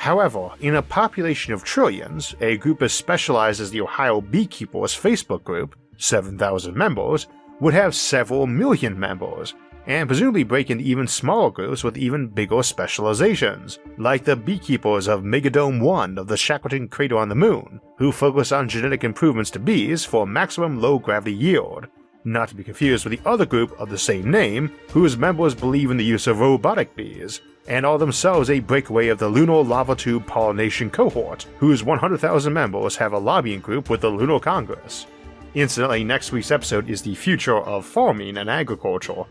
However, 0.00 0.48
in 0.60 0.76
a 0.76 0.82
population 0.82 1.52
of 1.52 1.62
trillions, 1.62 2.34
a 2.40 2.56
group 2.56 2.80
as 2.80 2.94
specialized 2.94 3.60
as 3.60 3.70
the 3.70 3.82
Ohio 3.82 4.22
Beekeepers 4.22 4.98
Facebook 4.98 5.44
group, 5.44 5.76
7,000 5.98 6.74
members, 6.74 7.26
would 7.60 7.74
have 7.74 7.94
several 7.94 8.46
million 8.46 8.98
members, 8.98 9.52
and 9.86 10.08
presumably 10.08 10.42
break 10.42 10.70
into 10.70 10.84
even 10.84 11.06
smaller 11.06 11.50
groups 11.50 11.84
with 11.84 11.98
even 11.98 12.28
bigger 12.28 12.62
specializations, 12.62 13.78
like 13.98 14.24
the 14.24 14.36
beekeepers 14.36 15.06
of 15.06 15.20
Megadome 15.20 15.82
1 15.82 16.16
of 16.16 16.28
the 16.28 16.36
Shackleton 16.38 16.88
crater 16.88 17.18
on 17.18 17.28
the 17.28 17.34
moon, 17.34 17.78
who 17.98 18.10
focus 18.10 18.52
on 18.52 18.70
genetic 18.70 19.04
improvements 19.04 19.50
to 19.50 19.58
bees 19.58 20.06
for 20.06 20.26
maximum 20.26 20.80
low 20.80 20.98
gravity 20.98 21.36
yield, 21.36 21.88
not 22.24 22.48
to 22.48 22.54
be 22.54 22.64
confused 22.64 23.04
with 23.04 23.12
the 23.12 23.28
other 23.28 23.44
group 23.44 23.78
of 23.78 23.90
the 23.90 23.98
same 23.98 24.30
name, 24.30 24.72
whose 24.92 25.18
members 25.18 25.54
believe 25.54 25.90
in 25.90 25.98
the 25.98 26.04
use 26.04 26.26
of 26.26 26.40
robotic 26.40 26.96
bees, 26.96 27.42
and 27.68 27.86
are 27.86 27.98
themselves 27.98 28.50
a 28.50 28.60
breakaway 28.60 29.08
of 29.08 29.18
the 29.18 29.28
Lunar 29.28 29.62
Lava 29.62 29.94
Tube 29.94 30.26
Pollination 30.26 30.90
Cohort, 30.90 31.46
whose 31.58 31.84
100,000 31.84 32.52
members 32.52 32.96
have 32.96 33.12
a 33.12 33.18
lobbying 33.18 33.60
group 33.60 33.90
with 33.90 34.00
the 34.00 34.10
Lunar 34.10 34.40
Congress. 34.40 35.06
Incidentally, 35.54 36.04
next 36.04 36.32
week's 36.32 36.50
episode 36.50 36.88
is 36.88 37.02
the 37.02 37.14
future 37.14 37.58
of 37.58 37.84
farming 37.84 38.36
and 38.36 38.48
agriculture. 38.48 39.24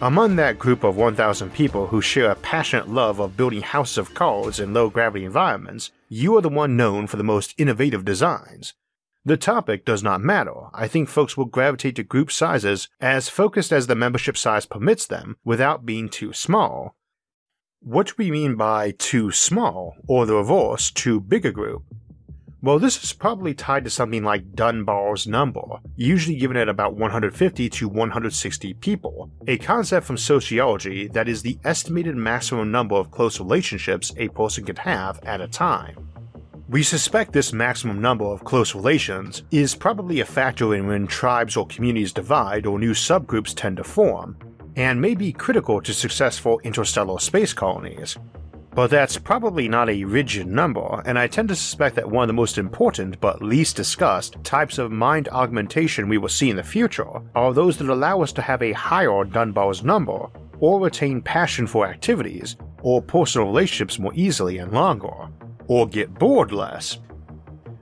Among 0.00 0.36
that 0.36 0.58
group 0.58 0.82
of 0.82 0.96
1,000 0.96 1.52
people 1.52 1.86
who 1.86 2.02
share 2.02 2.30
a 2.30 2.36
passionate 2.36 2.88
love 2.88 3.20
of 3.20 3.36
building 3.36 3.62
houses 3.62 3.98
of 3.98 4.12
cards 4.14 4.58
in 4.58 4.74
low 4.74 4.90
gravity 4.90 5.24
environments, 5.24 5.92
you 6.08 6.36
are 6.36 6.40
the 6.42 6.48
one 6.48 6.76
known 6.76 7.06
for 7.06 7.16
the 7.16 7.22
most 7.22 7.54
innovative 7.58 8.04
designs. 8.04 8.74
The 9.24 9.36
topic 9.38 9.86
does 9.86 10.02
not 10.02 10.20
matter. 10.20 10.54
I 10.74 10.88
think 10.88 11.08
folks 11.08 11.36
will 11.36 11.46
gravitate 11.46 11.96
to 11.96 12.02
group 12.02 12.30
sizes 12.30 12.88
as 13.00 13.30
focused 13.30 13.72
as 13.72 13.86
the 13.86 13.94
membership 13.94 14.36
size 14.36 14.66
permits 14.66 15.06
them 15.06 15.38
without 15.44 15.86
being 15.86 16.10
too 16.10 16.34
small. 16.34 16.94
What 17.86 18.06
do 18.06 18.14
we 18.16 18.30
mean 18.30 18.54
by 18.54 18.92
too 18.92 19.30
small, 19.30 19.96
or 20.06 20.24
the 20.24 20.36
reverse, 20.36 20.90
too 20.90 21.20
big 21.20 21.44
a 21.44 21.52
group? 21.52 21.84
Well, 22.62 22.78
this 22.78 23.04
is 23.04 23.12
probably 23.12 23.52
tied 23.52 23.84
to 23.84 23.90
something 23.90 24.24
like 24.24 24.54
Dunbar's 24.54 25.26
number, 25.26 25.60
usually 25.94 26.36
given 26.36 26.56
at 26.56 26.70
about 26.70 26.94
150 26.94 27.68
to 27.68 27.86
160 27.86 28.72
people, 28.72 29.30
a 29.46 29.58
concept 29.58 30.06
from 30.06 30.16
sociology 30.16 31.08
that 31.08 31.28
is 31.28 31.42
the 31.42 31.58
estimated 31.62 32.16
maximum 32.16 32.70
number 32.70 32.94
of 32.94 33.10
close 33.10 33.38
relationships 33.38 34.14
a 34.16 34.28
person 34.28 34.64
can 34.64 34.76
have 34.76 35.22
at 35.24 35.42
a 35.42 35.46
time. 35.46 36.08
We 36.70 36.82
suspect 36.82 37.34
this 37.34 37.52
maximum 37.52 38.00
number 38.00 38.24
of 38.24 38.44
close 38.44 38.74
relations 38.74 39.42
is 39.50 39.74
probably 39.74 40.20
a 40.20 40.24
factor 40.24 40.74
in 40.74 40.86
when 40.86 41.06
tribes 41.06 41.54
or 41.54 41.66
communities 41.66 42.14
divide 42.14 42.64
or 42.64 42.78
new 42.78 42.92
subgroups 42.92 43.54
tend 43.54 43.76
to 43.76 43.84
form, 43.84 44.38
and 44.76 45.00
may 45.00 45.14
be 45.14 45.32
critical 45.32 45.80
to 45.80 45.94
successful 45.94 46.60
interstellar 46.64 47.18
space 47.18 47.52
colonies, 47.52 48.16
but 48.74 48.90
that's 48.90 49.16
probably 49.16 49.68
not 49.68 49.88
a 49.88 50.02
rigid 50.04 50.48
number, 50.48 51.00
and 51.06 51.16
I 51.16 51.28
tend 51.28 51.48
to 51.50 51.54
suspect 51.54 51.94
that 51.94 52.10
one 52.10 52.24
of 52.24 52.26
the 52.26 52.32
most 52.32 52.58
important 52.58 53.20
but 53.20 53.40
least 53.40 53.76
discussed 53.76 54.42
types 54.42 54.78
of 54.78 54.90
mind 54.90 55.28
augmentation 55.28 56.08
we 56.08 56.18
will 56.18 56.28
see 56.28 56.50
in 56.50 56.56
the 56.56 56.64
future 56.64 57.22
are 57.36 57.54
those 57.54 57.76
that 57.78 57.88
allow 57.88 58.20
us 58.20 58.32
to 58.32 58.42
have 58.42 58.62
a 58.62 58.72
higher 58.72 59.22
Dunbar's 59.24 59.84
number, 59.84 60.26
or 60.58 60.80
retain 60.80 61.22
passion 61.22 61.68
for 61.68 61.86
activities, 61.86 62.56
or 62.82 63.00
personal 63.00 63.46
relationships 63.46 64.00
more 64.00 64.12
easily 64.14 64.58
and 64.58 64.72
longer, 64.72 65.28
or 65.68 65.86
get 65.86 66.12
bored 66.12 66.50
less. 66.50 66.98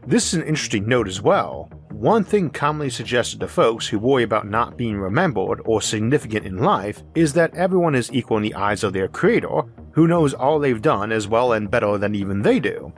This 0.07 0.27
is 0.27 0.35
an 0.35 0.43
interesting 0.43 0.87
note 0.87 1.09
as 1.09 1.23
well. 1.23 1.71
One 2.03 2.25
thing 2.25 2.51
commonly 2.51 2.91
suggested 2.91 3.39
to 3.39 3.47
folks 3.47 3.87
who 3.87 3.97
worry 4.01 4.25
about 4.25 4.49
not 4.49 4.77
being 4.77 4.99
remembered 4.99 5.61
or 5.65 5.81
significant 5.81 6.45
in 6.45 6.59
life 6.59 7.01
is 7.15 7.33
that 7.35 7.55
everyone 7.55 7.95
is 7.95 8.13
equal 8.13 8.39
in 8.39 8.43
the 8.43 8.57
eyes 8.57 8.83
of 8.83 8.93
their 8.93 9.07
creator, 9.07 9.63
who 9.93 10.09
knows 10.09 10.35
all 10.35 10.59
they've 10.59 10.83
done 10.83 11.13
as 11.13 11.29
well 11.29 11.53
and 11.53 11.71
better 11.71 11.97
than 11.99 12.17
even 12.17 12.43
they 12.43 12.59
do. 12.59 12.93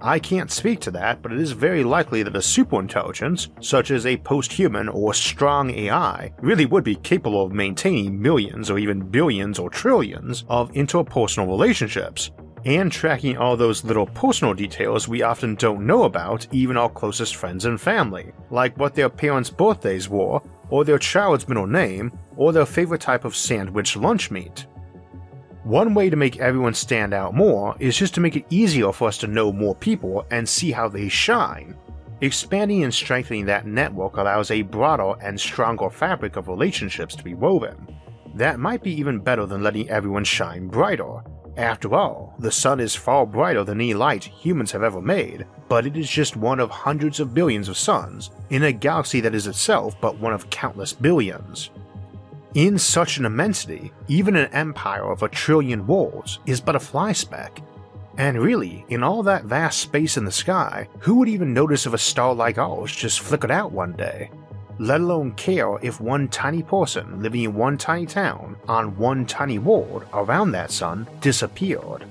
I 0.00 0.18
can't 0.18 0.50
speak 0.50 0.80
to 0.80 0.90
that, 0.90 1.22
but 1.22 1.30
it 1.30 1.38
is 1.38 1.52
very 1.52 1.84
likely 1.84 2.24
that 2.24 2.34
a 2.34 2.40
superintelligence, 2.40 3.50
such 3.64 3.92
as 3.92 4.04
a 4.04 4.16
post-human 4.16 4.88
or 4.88 5.14
strong 5.14 5.70
AI, 5.70 6.32
really 6.40 6.66
would 6.66 6.82
be 6.82 6.96
capable 6.96 7.44
of 7.44 7.52
maintaining 7.52 8.20
millions 8.20 8.68
or 8.68 8.80
even 8.80 9.10
billions 9.10 9.60
or 9.60 9.70
trillions 9.70 10.44
of 10.48 10.72
interpersonal 10.72 11.46
relationships, 11.46 12.32
and 12.64 12.90
tracking 12.90 13.36
all 13.36 13.56
those 13.56 13.84
little 13.84 14.06
personal 14.06 14.54
details 14.54 15.08
we 15.08 15.22
often 15.22 15.54
don't 15.54 15.86
know 15.86 16.04
about 16.04 16.46
even 16.52 16.76
our 16.76 16.90
closest 16.90 17.36
friends 17.36 17.64
and 17.64 17.80
family, 17.80 18.32
like 18.50 18.76
what 18.78 18.94
their 18.94 19.08
parents' 19.08 19.50
birthdays 19.50 20.08
were, 20.08 20.40
or 20.68 20.84
their 20.84 20.98
child's 20.98 21.48
middle 21.48 21.66
name, 21.66 22.12
or 22.36 22.52
their 22.52 22.66
favorite 22.66 23.00
type 23.00 23.24
of 23.24 23.36
sandwich 23.36 23.96
lunch 23.96 24.30
meat. 24.30 24.66
One 25.64 25.94
way 25.94 26.08
to 26.08 26.16
make 26.16 26.38
everyone 26.38 26.74
stand 26.74 27.12
out 27.12 27.34
more 27.34 27.76
is 27.78 27.96
just 27.96 28.14
to 28.14 28.20
make 28.20 28.36
it 28.36 28.46
easier 28.48 28.92
for 28.92 29.08
us 29.08 29.18
to 29.18 29.26
know 29.26 29.52
more 29.52 29.74
people 29.74 30.24
and 30.30 30.48
see 30.48 30.70
how 30.70 30.88
they 30.88 31.08
shine. 31.08 31.76
Expanding 32.22 32.84
and 32.84 32.92
strengthening 32.92 33.46
that 33.46 33.66
network 33.66 34.16
allows 34.16 34.50
a 34.50 34.62
broader 34.62 35.14
and 35.22 35.38
stronger 35.38 35.90
fabric 35.90 36.36
of 36.36 36.48
relationships 36.48 37.14
to 37.14 37.24
be 37.24 37.34
woven. 37.34 37.96
That 38.34 38.58
might 38.58 38.82
be 38.82 38.92
even 38.92 39.18
better 39.18 39.46
than 39.46 39.62
letting 39.62 39.88
everyone 39.90 40.24
shine 40.24 40.68
brighter. 40.68 41.22
After 41.56 41.94
all, 41.94 42.34
the 42.38 42.52
sun 42.52 42.80
is 42.80 42.94
far 42.94 43.26
brighter 43.26 43.64
than 43.64 43.80
any 43.80 43.92
light 43.92 44.24
humans 44.24 44.72
have 44.72 44.82
ever 44.82 45.02
made, 45.02 45.46
but 45.68 45.84
it 45.84 45.96
is 45.96 46.08
just 46.08 46.36
one 46.36 46.60
of 46.60 46.70
hundreds 46.70 47.20
of 47.20 47.34
billions 47.34 47.68
of 47.68 47.76
suns 47.76 48.30
in 48.50 48.64
a 48.64 48.72
galaxy 48.72 49.20
that 49.20 49.34
is 49.34 49.46
itself 49.46 49.94
but 50.00 50.18
one 50.18 50.32
of 50.32 50.48
countless 50.50 50.92
billions. 50.92 51.70
In 52.54 52.78
such 52.78 53.18
an 53.18 53.24
immensity, 53.24 53.92
even 54.08 54.36
an 54.36 54.52
empire 54.52 55.10
of 55.10 55.22
a 55.22 55.28
trillion 55.28 55.86
worlds 55.86 56.38
is 56.46 56.60
but 56.60 56.76
a 56.76 56.80
fly 56.80 57.12
speck. 57.12 57.60
And 58.16 58.40
really, 58.40 58.84
in 58.88 59.02
all 59.02 59.22
that 59.22 59.44
vast 59.44 59.78
space 59.78 60.16
in 60.16 60.24
the 60.24 60.32
sky, 60.32 60.88
who 60.98 61.16
would 61.16 61.28
even 61.28 61.54
notice 61.54 61.86
if 61.86 61.94
a 61.94 61.98
star 61.98 62.34
like 62.34 62.58
ours 62.58 62.94
just 62.94 63.20
flickered 63.20 63.50
out 63.50 63.72
one 63.72 63.92
day? 63.92 64.30
Let 64.80 65.02
alone 65.02 65.32
care 65.32 65.76
if 65.82 66.00
one 66.00 66.28
tiny 66.28 66.62
person 66.62 67.20
living 67.20 67.42
in 67.42 67.52
one 67.52 67.76
tiny 67.76 68.06
town 68.06 68.56
on 68.66 68.96
one 68.96 69.26
tiny 69.26 69.58
world 69.58 70.06
around 70.14 70.52
that 70.52 70.70
sun 70.70 71.06
disappeared. 71.20 72.06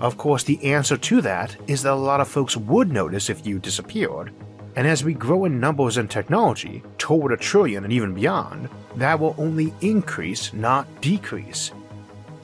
Of 0.00 0.16
course, 0.16 0.42
the 0.42 0.72
answer 0.72 0.96
to 0.96 1.20
that 1.20 1.54
is 1.66 1.82
that 1.82 1.92
a 1.92 1.94
lot 1.94 2.22
of 2.22 2.28
folks 2.28 2.56
would 2.56 2.90
notice 2.90 3.28
if 3.28 3.46
you 3.46 3.58
disappeared, 3.58 4.32
and 4.74 4.86
as 4.86 5.04
we 5.04 5.12
grow 5.12 5.44
in 5.44 5.60
numbers 5.60 5.98
and 5.98 6.10
technology 6.10 6.82
toward 6.96 7.32
a 7.32 7.36
trillion 7.36 7.84
and 7.84 7.92
even 7.92 8.14
beyond, 8.14 8.70
that 8.94 9.20
will 9.20 9.34
only 9.36 9.74
increase, 9.82 10.54
not 10.54 10.88
decrease. 11.02 11.72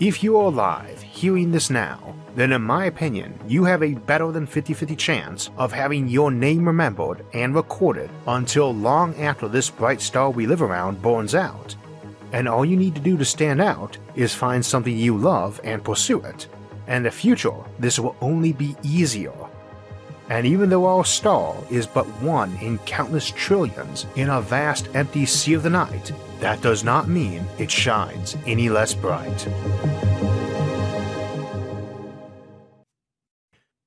If 0.01 0.23
you 0.23 0.37
are 0.37 0.47
alive 0.47 1.01
hearing 1.03 1.53
this 1.53 1.71
now, 1.71 2.15
then 2.35 2.53
in 2.53 2.63
my 2.63 2.87
opinion, 2.87 3.39
you 3.47 3.65
have 3.65 3.83
a 3.83 3.95
better 3.95 4.33
than 4.33 4.47
50 4.47 4.75
50 4.75 4.97
chance 4.97 5.51
of 5.57 5.73
having 5.73 6.09
your 6.09 6.31
name 6.31 6.67
remembered 6.67 7.25
and 7.35 7.55
recorded 7.55 8.11
until 8.27 8.75
long 8.75 9.15
after 9.17 9.49
this 9.49 9.71
bright 9.71 10.01
star 10.01 10.31
we 10.31 10.47
live 10.47 10.63
around 10.63 11.03
burns 11.03 11.35
out. 11.35 11.77
And 12.33 12.49
all 12.49 12.65
you 12.65 12.77
need 12.77 12.95
to 12.95 13.01
do 13.01 13.17
to 13.17 13.25
stand 13.25 13.61
out 13.61 13.99
is 14.15 14.35
find 14.35 14.65
something 14.65 14.97
you 14.97 15.17
love 15.17 15.61
and 15.63 15.85
pursue 15.85 16.21
it. 16.23 16.49
And 16.87 17.05
the 17.05 17.11
future, 17.11 17.55
this 17.79 17.99
will 17.99 18.17
only 18.21 18.53
be 18.53 18.75
easier 18.83 19.33
and 20.33 20.47
even 20.47 20.71
though 20.71 20.87
our 20.87 21.05
star 21.05 21.55
is 21.71 21.87
but 21.87 22.07
one 22.23 22.57
in 22.63 22.79
countless 22.79 23.31
trillions 23.31 24.07
in 24.17 24.31
a 24.31 24.41
vast 24.41 24.89
empty 24.95 25.27
sea 25.27 25.53
of 25.53 25.63
the 25.63 25.69
night, 25.69 26.11
that 26.43 26.61
does 26.61 26.83
not 26.83 27.09
mean 27.09 27.47
it 27.57 27.71
shines 27.71 28.37
any 28.47 28.69
less 28.69 28.95
bright. 28.95 29.49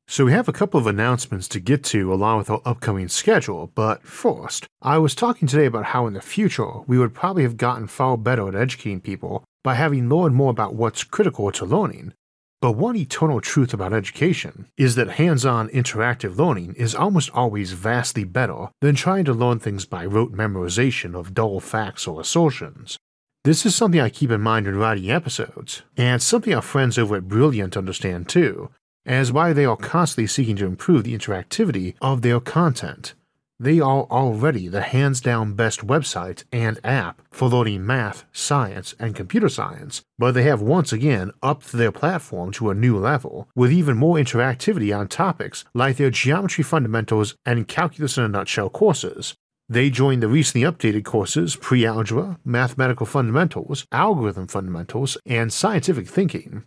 So, 0.08 0.24
we 0.24 0.32
have 0.32 0.48
a 0.48 0.54
couple 0.54 0.80
of 0.80 0.88
announcements 0.88 1.50
to 1.50 1.60
get 1.60 1.84
to 1.86 2.13
along 2.13 2.38
with 2.38 2.50
our 2.50 2.62
upcoming 2.63 3.10
schedule, 3.10 3.72
but 3.76 4.04
first, 4.04 4.68
I 4.82 4.98
was 4.98 5.13
talking 5.13 5.46
today 5.46 5.65
about 5.65 5.88
how 5.88 6.08
in 6.08 6.13
the 6.13 6.22
future 6.22 6.80
we 6.88 6.98
would 6.98 7.13
probably 7.13 7.44
have 7.44 7.58
gotten 7.58 7.88
far 7.88 8.18
better 8.18 8.48
at 8.48 8.56
educating 8.56 9.02
people 9.02 9.44
by 9.62 9.74
having 9.74 10.08
learned 10.08 10.36
more 10.36 10.52
about 10.52 10.76
what's 10.76 11.04
critical 11.04 11.52
to 11.52 11.65
learning, 11.65 12.13
but 12.62 12.72
one 12.72 12.96
eternal 12.96 13.41
truth 13.41 13.74
about 13.74 13.94
education 13.94 14.68
is 14.78 14.96
that 14.96 15.12
hands 15.12 15.46
on 15.46 15.70
interactive 15.70 16.38
learning 16.38 16.74
is 16.76 16.96
almost 16.96 17.30
always 17.32 17.74
vastly 17.74 18.24
better 18.24 18.70
than 18.82 18.96
trying 18.96 19.26
to 19.26 19.34
learn 19.34 19.60
things 19.60 19.86
by 19.86 20.06
rote 20.06 20.34
memorization 20.34 21.15
of 21.15 21.34
dull 21.34 21.60
facts 21.60 22.08
or 22.08 22.20
assertions. 22.22 22.98
This 23.44 23.65
is 23.65 23.76
something 23.76 24.02
I 24.02 24.10
keep 24.10 24.32
in 24.32 24.41
mind 24.41 24.65
when 24.65 24.78
writing 24.78 25.12
episodes, 25.12 25.84
and 25.96 26.22
something 26.22 26.54
our 26.54 26.62
friends 26.62 26.98
over 26.98 27.15
at 27.15 27.28
Brilliant 27.28 27.78
understand 27.78 28.28
too, 28.28 28.72
as 29.06 29.32
why 29.32 29.54
they 29.54 29.65
are 29.65 29.78
constantly 29.78 30.26
seeking 30.26 30.56
to 30.56 30.65
improve 30.65 31.04
the 31.04 31.15
interactivity 31.15 31.94
of 32.02 32.24
their 32.24 32.39
content 32.39 33.13
they 33.60 33.80
are 33.80 34.04
already 34.12 34.68
the 34.68 34.82
hands 34.82 35.22
down 35.22 35.54
best 35.54 35.86
website 35.86 36.44
and 36.52 36.80
app 36.84 37.22
for 37.32 37.48
learning 37.48 37.86
math, 37.86 38.26
science, 38.34 38.94
and 39.00 39.15
computer 39.15 39.50
science, 39.50 40.02
but 40.18 40.34
they 40.34 40.44
have 40.44 40.62
once 40.62 40.91
again 40.91 41.32
upped 41.41 41.72
their 41.72 41.91
platform 41.91 42.52
to 42.52 42.70
a 42.70 42.76
new 42.76 42.98
level, 42.98 43.48
with 43.56 43.72
even 43.72 43.98
more 43.98 44.18
interactivity 44.18 44.98
on 44.98 45.08
topics 45.08 45.63
like 45.74 45.98
their 45.98 46.10
geometry 46.10 46.63
fundamentals 46.63 47.36
and 47.46 47.68
calculus 47.68 48.18
in 48.18 48.24
a 48.24 48.28
nutshell 48.28 48.70
courses. 48.70 49.36
They 49.68 49.89
joined 49.89 50.22
the 50.22 50.28
recently 50.28 50.70
updated 50.70 51.06
courses 51.06 51.56
Pre 51.56 51.86
Algebra, 51.86 52.38
Mathematical 52.46 53.06
Fundamentals, 53.06 53.88
Algorithm 53.91 54.48
Fundamentals, 54.48 55.18
and 55.26 55.52
Scientific 55.52 56.08
Thinking. 56.08 56.63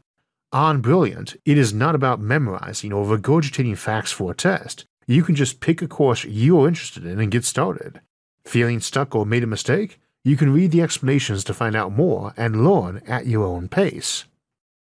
On 0.52 0.80
Brilliant, 0.80 1.36
it 1.44 1.58
is 1.58 1.74
not 1.74 1.94
about 1.94 2.20
memorizing 2.20 2.92
or 2.92 3.04
regurgitating 3.04 3.76
facts 3.76 4.10
for 4.10 4.32
a 4.32 4.34
test, 4.34 4.86
you 5.08 5.24
can 5.24 5.34
just 5.34 5.60
pick 5.60 5.80
a 5.80 5.88
course 5.88 6.24
you're 6.24 6.68
interested 6.68 7.06
in 7.06 7.18
and 7.18 7.30
get 7.30 7.44
started. 7.44 8.02
Feeling 8.44 8.78
stuck 8.78 9.14
or 9.14 9.24
made 9.24 9.42
a 9.42 9.46
mistake? 9.46 9.98
You 10.22 10.36
can 10.36 10.52
read 10.52 10.70
the 10.70 10.82
explanations 10.82 11.42
to 11.44 11.54
find 11.54 11.74
out 11.74 11.92
more 11.92 12.34
and 12.36 12.62
learn 12.62 13.02
at 13.06 13.26
your 13.26 13.44
own 13.44 13.68
pace. 13.68 14.26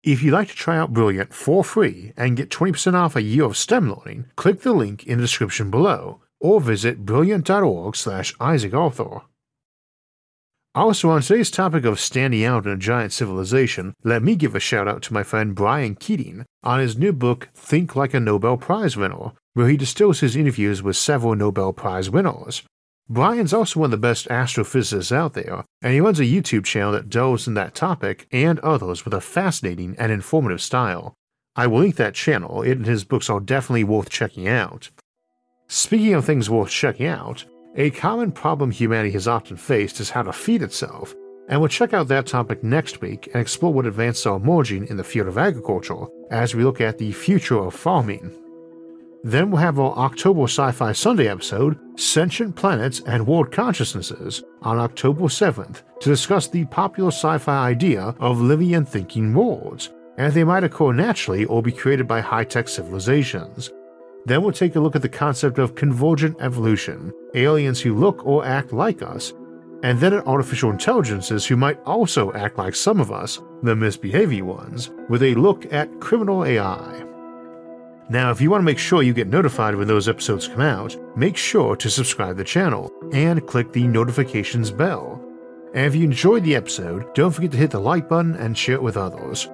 If 0.03 0.23
you'd 0.23 0.35
like 0.35 0.49
to 0.49 0.55
try 0.55 0.77
out 0.77 0.93
Brilliant 0.93 1.33
for 1.33 1.65
free 1.65 2.13
and 2.19 2.37
get 2.37 2.51
20% 2.51 2.93
off 2.93 3.17
a 3.17 3.23
year 3.23 3.45
of 3.45 3.57
STEM 3.57 3.95
learning, 3.95 4.27
click 4.37 4.61
the 4.61 4.75
link 4.75 5.07
in 5.07 5.19
the 5.19 5.25
description 5.25 5.71
below 5.71 6.21
or 6.39 6.61
visit 6.61 7.07
brilliant.org 7.07 7.97
slash 7.97 8.35
Isaac. 8.41 8.75
Also, 10.75 11.11
on 11.11 11.23
today's 11.23 11.51
topic 11.51 11.85
of 11.85 11.99
standing 11.99 12.45
out 12.45 12.67
in 12.67 12.73
a 12.73 12.77
giant 12.77 13.13
civilization, 13.13 13.95
let 14.05 14.23
me 14.23 14.37
give 14.37 14.55
a 14.55 14.61
shout 14.61 14.87
out 14.87 15.03
to 15.03 15.15
my 15.15 15.23
friend 15.23 15.55
Brian 15.55 15.95
Keating 15.95 16.45
on 16.63 16.79
his 16.79 16.97
new 16.97 17.13
book, 17.13 17.49
Think 17.55 17.97
Like 17.97 18.15
a 18.15 18.21
Nobel 18.21 18.57
Prize 18.57 18.97
Winner, 18.97 19.33
where 19.55 19.69
he 19.69 19.77
distills 19.77 20.21
his 20.21 20.37
interviews 20.37 20.83
with 20.83 20.97
several 20.97 21.35
Nobel 21.35 21.73
Prize 21.73 22.11
winners. 22.11 22.63
Brian's 23.09 23.53
also 23.53 23.81
one 23.81 23.89
of 23.89 23.91
the 23.91 23.97
best 23.97 24.29
astrophysicists 24.29 25.11
out 25.11 25.35
there, 25.35 25.65
and 25.83 25.93
he 25.93 26.01
runs 26.01 26.21
a 26.21 26.25
YouTube 26.25 26.65
channel 26.65 26.93
that 26.93 27.11
delves 27.11 27.49
in 27.49 27.55
that 27.55 27.75
topic 27.75 28.29
and 28.31 28.61
others 28.61 29.05
with 29.05 29.13
a 29.13 29.21
fascinating 29.21 29.97
and 29.99 30.13
informative 30.13 30.63
style. 30.63 31.15
I 31.57 31.67
will 31.67 31.81
link 31.81 31.97
that 31.97 32.15
channel, 32.15 32.63
it 32.63 32.79
and 32.79 32.87
his 32.87 33.03
books 33.03 33.29
are 33.29 33.41
definitely 33.41 33.83
worth 33.83 34.11
checking 34.11 34.47
out. 34.47 34.91
Speaking 35.67 36.15
of 36.15 36.25
things 36.25 36.49
worth 36.49 36.71
checking 36.71 37.07
out, 37.07 37.45
a 37.75 37.91
common 37.91 38.31
problem 38.31 38.71
humanity 38.71 39.13
has 39.13 39.27
often 39.27 39.57
faced 39.57 40.01
is 40.01 40.11
how 40.11 40.23
to 40.23 40.33
feed 40.33 40.63
itself, 40.63 41.15
and 41.49 41.61
we'll 41.61 41.69
check 41.69 41.93
out 41.93 42.07
that 42.09 42.27
topic 42.27 42.63
next 42.63 43.01
week 43.01 43.27
and 43.33 43.41
explore 43.41 43.73
what 43.73 43.87
advances 43.87 44.27
are 44.27 44.37
emerging 44.37 44.87
in 44.87 44.97
the 44.97 45.05
field 45.05 45.27
of 45.27 45.37
agriculture 45.37 46.07
as 46.31 46.55
we 46.55 46.63
look 46.63 46.81
at 46.81 46.99
the 46.99 47.11
future 47.11 47.59
of 47.59 47.75
farming. 47.75 48.33
Then 49.23 49.51
we'll 49.51 49.61
have 49.61 49.79
our 49.79 49.93
October 49.99 50.45
Sci 50.45 50.73
Fi 50.73 50.93
Sunday 50.93 51.29
episode, 51.29 51.79
Sentient 52.01 52.57
Planets 52.57 53.03
and 53.07 53.27
World 53.27 53.53
Consciousnesses, 53.53 54.43
on 54.63 54.79
October 54.79 55.25
7th 55.25 55.83
to 56.01 56.09
discuss 56.09 56.49
the 56.49 56.65
popular 56.67 57.11
sci 57.11 57.37
fi 57.37 57.69
idea 57.69 58.15
of 58.19 58.41
living 58.41 58.75
and 58.75 58.89
thinking 58.89 59.35
worlds, 59.35 59.91
and 60.17 60.33
they 60.33 60.45
might 60.45 60.65
occur 60.65 60.93
naturally 60.93 61.45
or 61.45 61.63
be 61.63 61.71
created 61.71 62.09
by 62.09 62.21
high 62.21 62.45
tech 62.45 62.67
civilizations. 62.67 63.71
Then 64.25 64.43
we'll 64.43 64.53
take 64.53 64.77
a 64.77 64.81
look 64.81 64.97
at 64.97 65.03
the 65.03 65.09
concept 65.09 65.59
of 65.59 65.75
convergent 65.75 66.41
evolution, 66.41 67.13
aliens 67.35 67.81
who 67.81 67.95
look 67.95 68.25
or 68.25 68.45
act 68.47 68.73
like 68.73 69.03
us, 69.03 69.35
and 69.83 70.01
then 70.01 70.15
at 70.15 70.27
artificial 70.27 70.71
intelligences 70.71 71.45
who 71.47 71.57
might 71.57 71.81
also 71.85 72.33
act 72.33 72.57
like 72.57 72.75
some 72.75 73.01
of 73.01 73.13
us, 73.13 73.39
the 73.63 73.77
misbehaving 73.77 74.47
ones, 74.47 74.91
with 75.11 75.23
a 75.23 75.35
look 75.35 75.71
at 75.73 76.01
criminal 76.01 76.45
AI. 76.45 77.10
Now, 78.11 78.33
if 78.33 78.41
you 78.41 78.51
want 78.51 78.63
to 78.63 78.67
make 78.67 78.79
sure 78.79 79.05
you 79.05 79.15
get 79.15 79.29
notified 79.29 79.77
when 79.77 79.87
those 79.87 80.09
episodes 80.09 80.49
come 80.49 80.63
out, 80.63 80.97
make 81.17 81.37
sure 81.37 81.77
to 81.77 81.89
subscribe 81.89 82.31
to 82.31 82.35
the 82.39 82.45
channel 82.45 82.91
and 83.13 83.47
click 83.47 83.73
the 83.73 83.87
notifications 83.87 84.73
bell. 84.73 85.25
And 85.75 85.87
if 85.87 85.95
you 85.95 86.03
enjoyed 86.03 86.43
the 86.43 86.57
episode, 86.57 87.15
don't 87.15 87.31
forget 87.31 87.53
to 87.53 87.57
hit 87.57 87.71
the 87.71 87.79
like 87.79 88.09
button 88.09 88.35
and 88.35 88.59
share 88.59 88.75
it 88.75 88.83
with 88.83 88.97
others. 88.97 89.49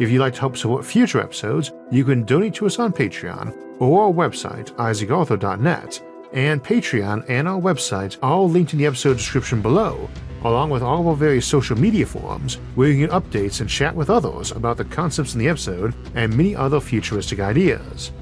If 0.00 0.10
you'd 0.10 0.18
like 0.18 0.34
to 0.34 0.40
help 0.40 0.56
support 0.56 0.84
future 0.84 1.20
episodes, 1.20 1.70
you 1.92 2.04
can 2.04 2.24
donate 2.24 2.54
to 2.54 2.66
us 2.66 2.80
on 2.80 2.92
Patreon 2.92 3.80
or 3.80 4.06
our 4.06 4.12
website, 4.12 4.72
isaacarthur.net, 4.72 6.02
and 6.32 6.64
Patreon 6.64 7.24
and 7.28 7.46
our 7.46 7.60
website 7.60 8.18
are 8.22 8.32
all 8.32 8.48
linked 8.48 8.72
in 8.72 8.80
the 8.80 8.86
episode 8.86 9.18
description 9.18 9.62
below, 9.62 10.10
along 10.44 10.70
with 10.70 10.82
all 10.82 11.00
of 11.00 11.06
our 11.06 11.14
various 11.14 11.46
social 11.46 11.78
media 11.78 12.06
forums 12.06 12.56
where 12.74 12.88
you 12.88 13.06
can 13.06 13.20
updates 13.20 13.60
and 13.60 13.68
chat 13.68 13.94
with 13.94 14.10
others 14.10 14.50
about 14.52 14.76
the 14.76 14.84
concepts 14.84 15.34
in 15.34 15.40
the 15.40 15.48
episode 15.48 15.94
and 16.14 16.36
many 16.36 16.54
other 16.56 16.80
futuristic 16.80 17.40
ideas. 17.40 18.12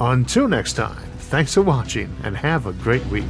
Until 0.00 0.48
next 0.48 0.74
time, 0.74 1.02
thanks 1.18 1.54
for 1.54 1.62
watching 1.62 2.14
and 2.24 2.36
have 2.36 2.66
a 2.66 2.72
great 2.72 3.04
week. 3.06 3.24